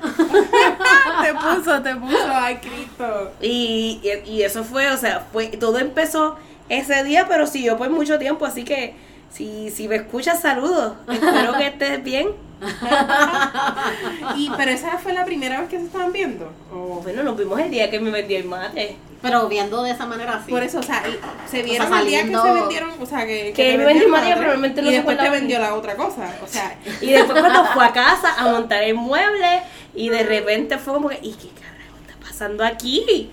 [1.23, 3.33] te puso, te puso, ay Cristo.
[3.41, 6.37] Y, y, y eso fue, o sea, fue todo empezó
[6.79, 8.95] ese día, pero siguió por mucho tiempo, así que
[9.31, 10.95] si, si me escuchas, saludos.
[11.11, 12.29] Espero que estés bien.
[14.37, 16.53] Y, pero esa fue la primera vez que se estaban viendo.
[16.73, 18.97] O- Bueno, nos vimos el día que me vendió el mate.
[19.21, 20.51] Pero viendo de esa manera así.
[20.51, 21.03] Por eso, o sea,
[21.49, 24.11] se vieron sea, el día que se vendieron, o sea, que, Que te él vendió
[24.11, 27.11] vendió el pero realmente no y después te vendió la otra cosa, o sea, Y
[27.13, 29.63] después cuando fue a casa a montar el mueble
[29.95, 33.31] y de repente fue como que, ¿y qué carajo está pasando aquí?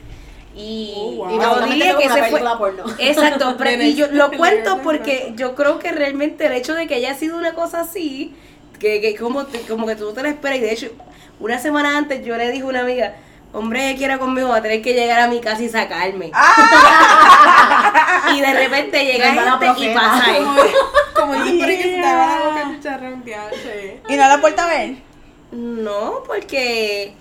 [0.61, 1.29] Y, Oh, wow.
[1.29, 2.57] y yo básicamente dije como que una se fue.
[2.57, 2.83] porno.
[2.99, 6.95] Exacto, pero- y yo lo cuento porque yo creo que realmente el hecho de que
[6.95, 8.33] haya sido una cosa así,
[8.77, 10.87] que, que como, te- como que tú no te lo esperas, y de hecho,
[11.39, 13.15] una semana antes yo le dije a una amiga,
[13.53, 16.31] hombre que quiera conmigo va a tener que llegar a mi casa y sacarme.
[18.35, 20.77] y de repente llega la gente y pasa como, esto.
[21.15, 22.63] como yo que se te va la boca
[23.25, 23.49] Yeah.
[23.51, 24.01] chicharrón.
[24.09, 24.95] ¿Y no la puerta a ver?
[25.51, 27.13] No, porque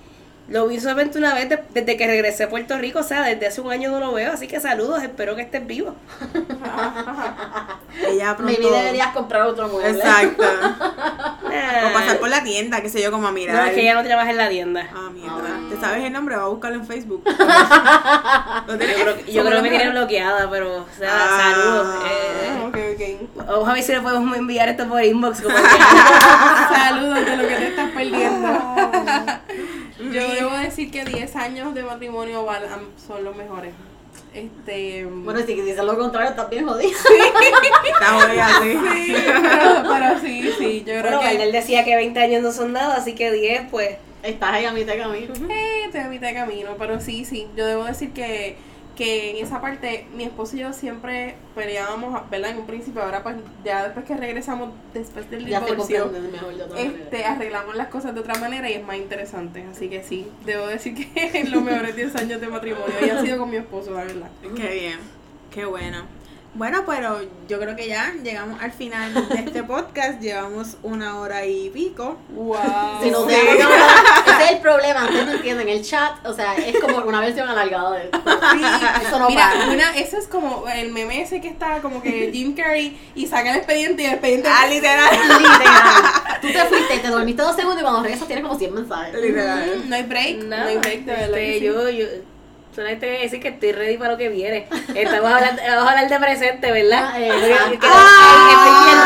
[0.48, 3.46] lo vi solamente una vez de- desde que regresé a Puerto Rico, o sea, desde
[3.46, 5.94] hace un año no lo veo, así que saludos, espero que estés vivo.
[8.06, 8.52] Ella pronto.
[8.58, 9.90] Maybe deberías comprar otro mueble.
[9.90, 10.42] Exacto.
[10.44, 11.04] Ah,
[11.88, 13.54] O pasar por la tienda, qué sé yo, como a mirar.
[13.56, 14.88] No, es que ya no trabaja en la tienda.
[14.94, 15.32] Ah, mierda.
[15.46, 15.60] Ah.
[15.70, 16.36] ¿Te sabes el nombre?
[16.36, 17.22] Va a buscarlo en Facebook.
[17.26, 17.32] ¿Lo
[18.74, 21.38] Yo creo, yo creo que me tiene bloqueada, pero, o sea, Ah.
[21.54, 21.94] saludos.
[22.06, 23.46] eh, Ah, ok, ok.
[23.48, 25.40] vamos a ver si le podemos enviar esto por inbox.
[25.40, 25.62] Como que-
[26.74, 28.48] Saludos de lo que te estás perdiendo.
[29.98, 32.46] Yo debo decir que 10 años de matrimonio
[33.06, 33.72] son los mejores.
[34.34, 35.04] Este.
[35.04, 36.90] Bueno, si dices lo contrario, estás bien jodido.
[36.90, 38.78] Está jodida, sí.
[38.92, 41.42] sí, pero, pero sí, sí, yo creo bueno, que.
[41.42, 43.96] él decía que 20 años no son nada, así que 10, pues.
[44.22, 45.34] Estás ahí a mitad de camino.
[45.48, 47.46] Eh, estoy a mitad de camino, pero sí, sí.
[47.56, 48.56] Yo debo decir que,
[48.98, 52.50] que en esa parte mi esposo y yo siempre peleábamos, ¿verdad?
[52.50, 56.32] En un principio, ahora pues ya después que regresamos, después del Ya te divorcio, comprendes
[56.32, 59.64] mejor de otra este, arreglamos las cosas de otra manera y es más interesante.
[59.70, 63.38] Así que sí, debo decir que los mejores 10 años de matrimonio y ha sido
[63.38, 64.30] con mi esposo, la verdad.
[64.42, 64.98] Qué bien.
[65.52, 66.17] Qué bueno.
[66.54, 70.20] Bueno, pero yo creo que ya llegamos al final de este podcast.
[70.20, 72.16] Llevamos una hora y pico.
[72.30, 72.56] Wow.
[73.02, 73.34] Si no Sí.
[73.34, 75.68] ese es el problema, ustedes no entienden.
[75.68, 78.18] El chat, o sea, es como una versión alargada de esto.
[79.06, 79.70] Eso no Mira, para.
[79.70, 83.50] una, eso es como el meme ese que está como que Jim Carrey y saca
[83.50, 84.48] el expediente y el expediente.
[84.50, 85.10] Ah, literal.
[85.38, 86.40] Literal.
[86.40, 89.14] Tú te fuiste, te dormiste dos segundos y cuando regresas tienes como 100 mensajes.
[89.14, 89.88] Literal.
[89.88, 91.38] No hay break, no, No, hay break, de verdad.
[91.38, 91.64] este, sí.
[91.64, 92.06] yo, yo
[92.74, 94.66] solamente voy a decir que estoy ready para lo que viene.
[94.94, 97.10] Estamos hablando, vamos a hablar de presente, ¿verdad?
[97.12, 98.98] Ah, eh, que- Ah, estoy bien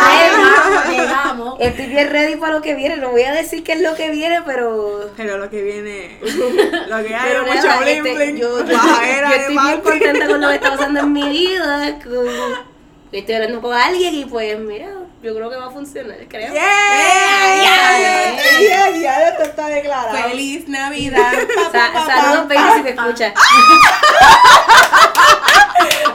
[0.90, 1.00] ready.
[1.02, 1.60] Llegamos.
[1.60, 2.96] Estoy bien ready para lo que viene.
[2.96, 5.10] No voy a decir qué es lo que viene, pero.
[5.16, 6.18] Pero lo que viene.
[6.88, 8.36] Lo que hay pero es mucho bling este, bling.
[8.36, 11.98] yo, estoy bien contenta con lo que está pasando en mi vida.
[12.04, 12.72] con-
[13.12, 14.88] estoy hablando con alguien y pues, mira,
[15.22, 16.52] yo creo que va a funcionar, creo.
[16.52, 20.30] Yeah, yeah, yeah, yeah, esto está declarado.
[20.30, 21.32] Feliz Navidad.
[21.72, 23.06] Saludos, pa.
[23.06, 23.32] si.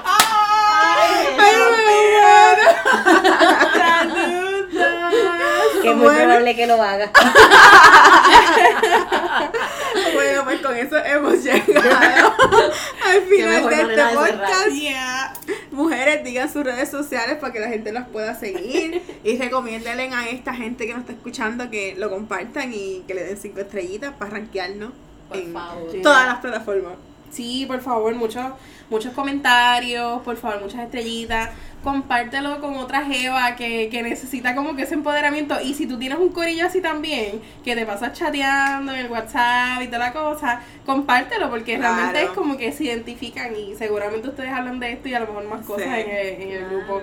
[0.04, 1.36] Ay,
[2.20, 2.60] God.
[3.06, 3.67] Saludos.
[5.82, 6.20] Que es muy Bueno.
[6.24, 7.12] probable que lo haga.
[10.14, 12.34] Bueno, pues con eso hemos llegado
[13.06, 14.70] al final de este de podcast.
[14.72, 15.34] Yeah.
[15.72, 20.30] Mujeres, digan sus redes sociales para que la gente las pueda seguir y recomiéndenle a
[20.30, 24.14] esta gente que nos está escuchando que lo compartan y que le den cinco estrellitas
[24.14, 24.92] para rankearnos
[25.30, 25.92] Por en favor.
[26.02, 26.94] todas las plataformas.
[27.32, 28.46] Sí, por favor, muchos
[28.90, 31.50] muchos comentarios, por favor, muchas estrellitas.
[31.84, 35.56] Compártelo con otra jeva que, que necesita como que ese empoderamiento.
[35.62, 39.82] Y si tú tienes un corillo así también, que te pasas chateando en el WhatsApp
[39.84, 41.96] y toda la cosa, compártelo porque Claro.
[41.96, 45.28] realmente es como que se identifican y seguramente ustedes hablan de esto y a lo
[45.28, 46.00] mejor más cosas Sí.
[46.02, 47.02] en el, en el grupo.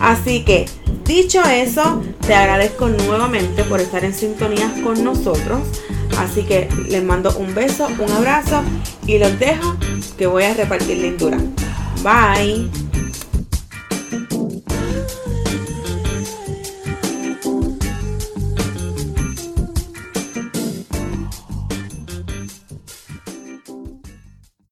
[0.00, 0.66] Así que,
[1.04, 5.60] dicho eso, te agradezco nuevamente por estar en sintonía con nosotros.
[6.18, 8.62] Así que les mando un beso, un abrazo
[9.06, 9.76] y los dejo
[10.18, 11.38] que voy a repartir lindura.
[12.02, 12.87] Bye.